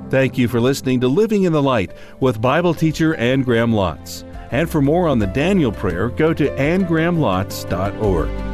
Thank 0.09 0.37
you 0.37 0.49
for 0.49 0.59
listening 0.59 0.99
to 0.99 1.07
Living 1.07 1.43
in 1.43 1.53
the 1.53 1.61
Light 1.61 1.93
with 2.19 2.41
Bible 2.41 2.73
teacher 2.73 3.15
Anne 3.15 3.43
Graham 3.43 3.71
Lotz. 3.71 4.25
And 4.51 4.69
for 4.69 4.81
more 4.81 5.07
on 5.07 5.19
the 5.19 5.27
Daniel 5.27 5.71
prayer, 5.71 6.09
go 6.09 6.33
to 6.33 6.49
annegrahamlotz.org. 6.49 8.50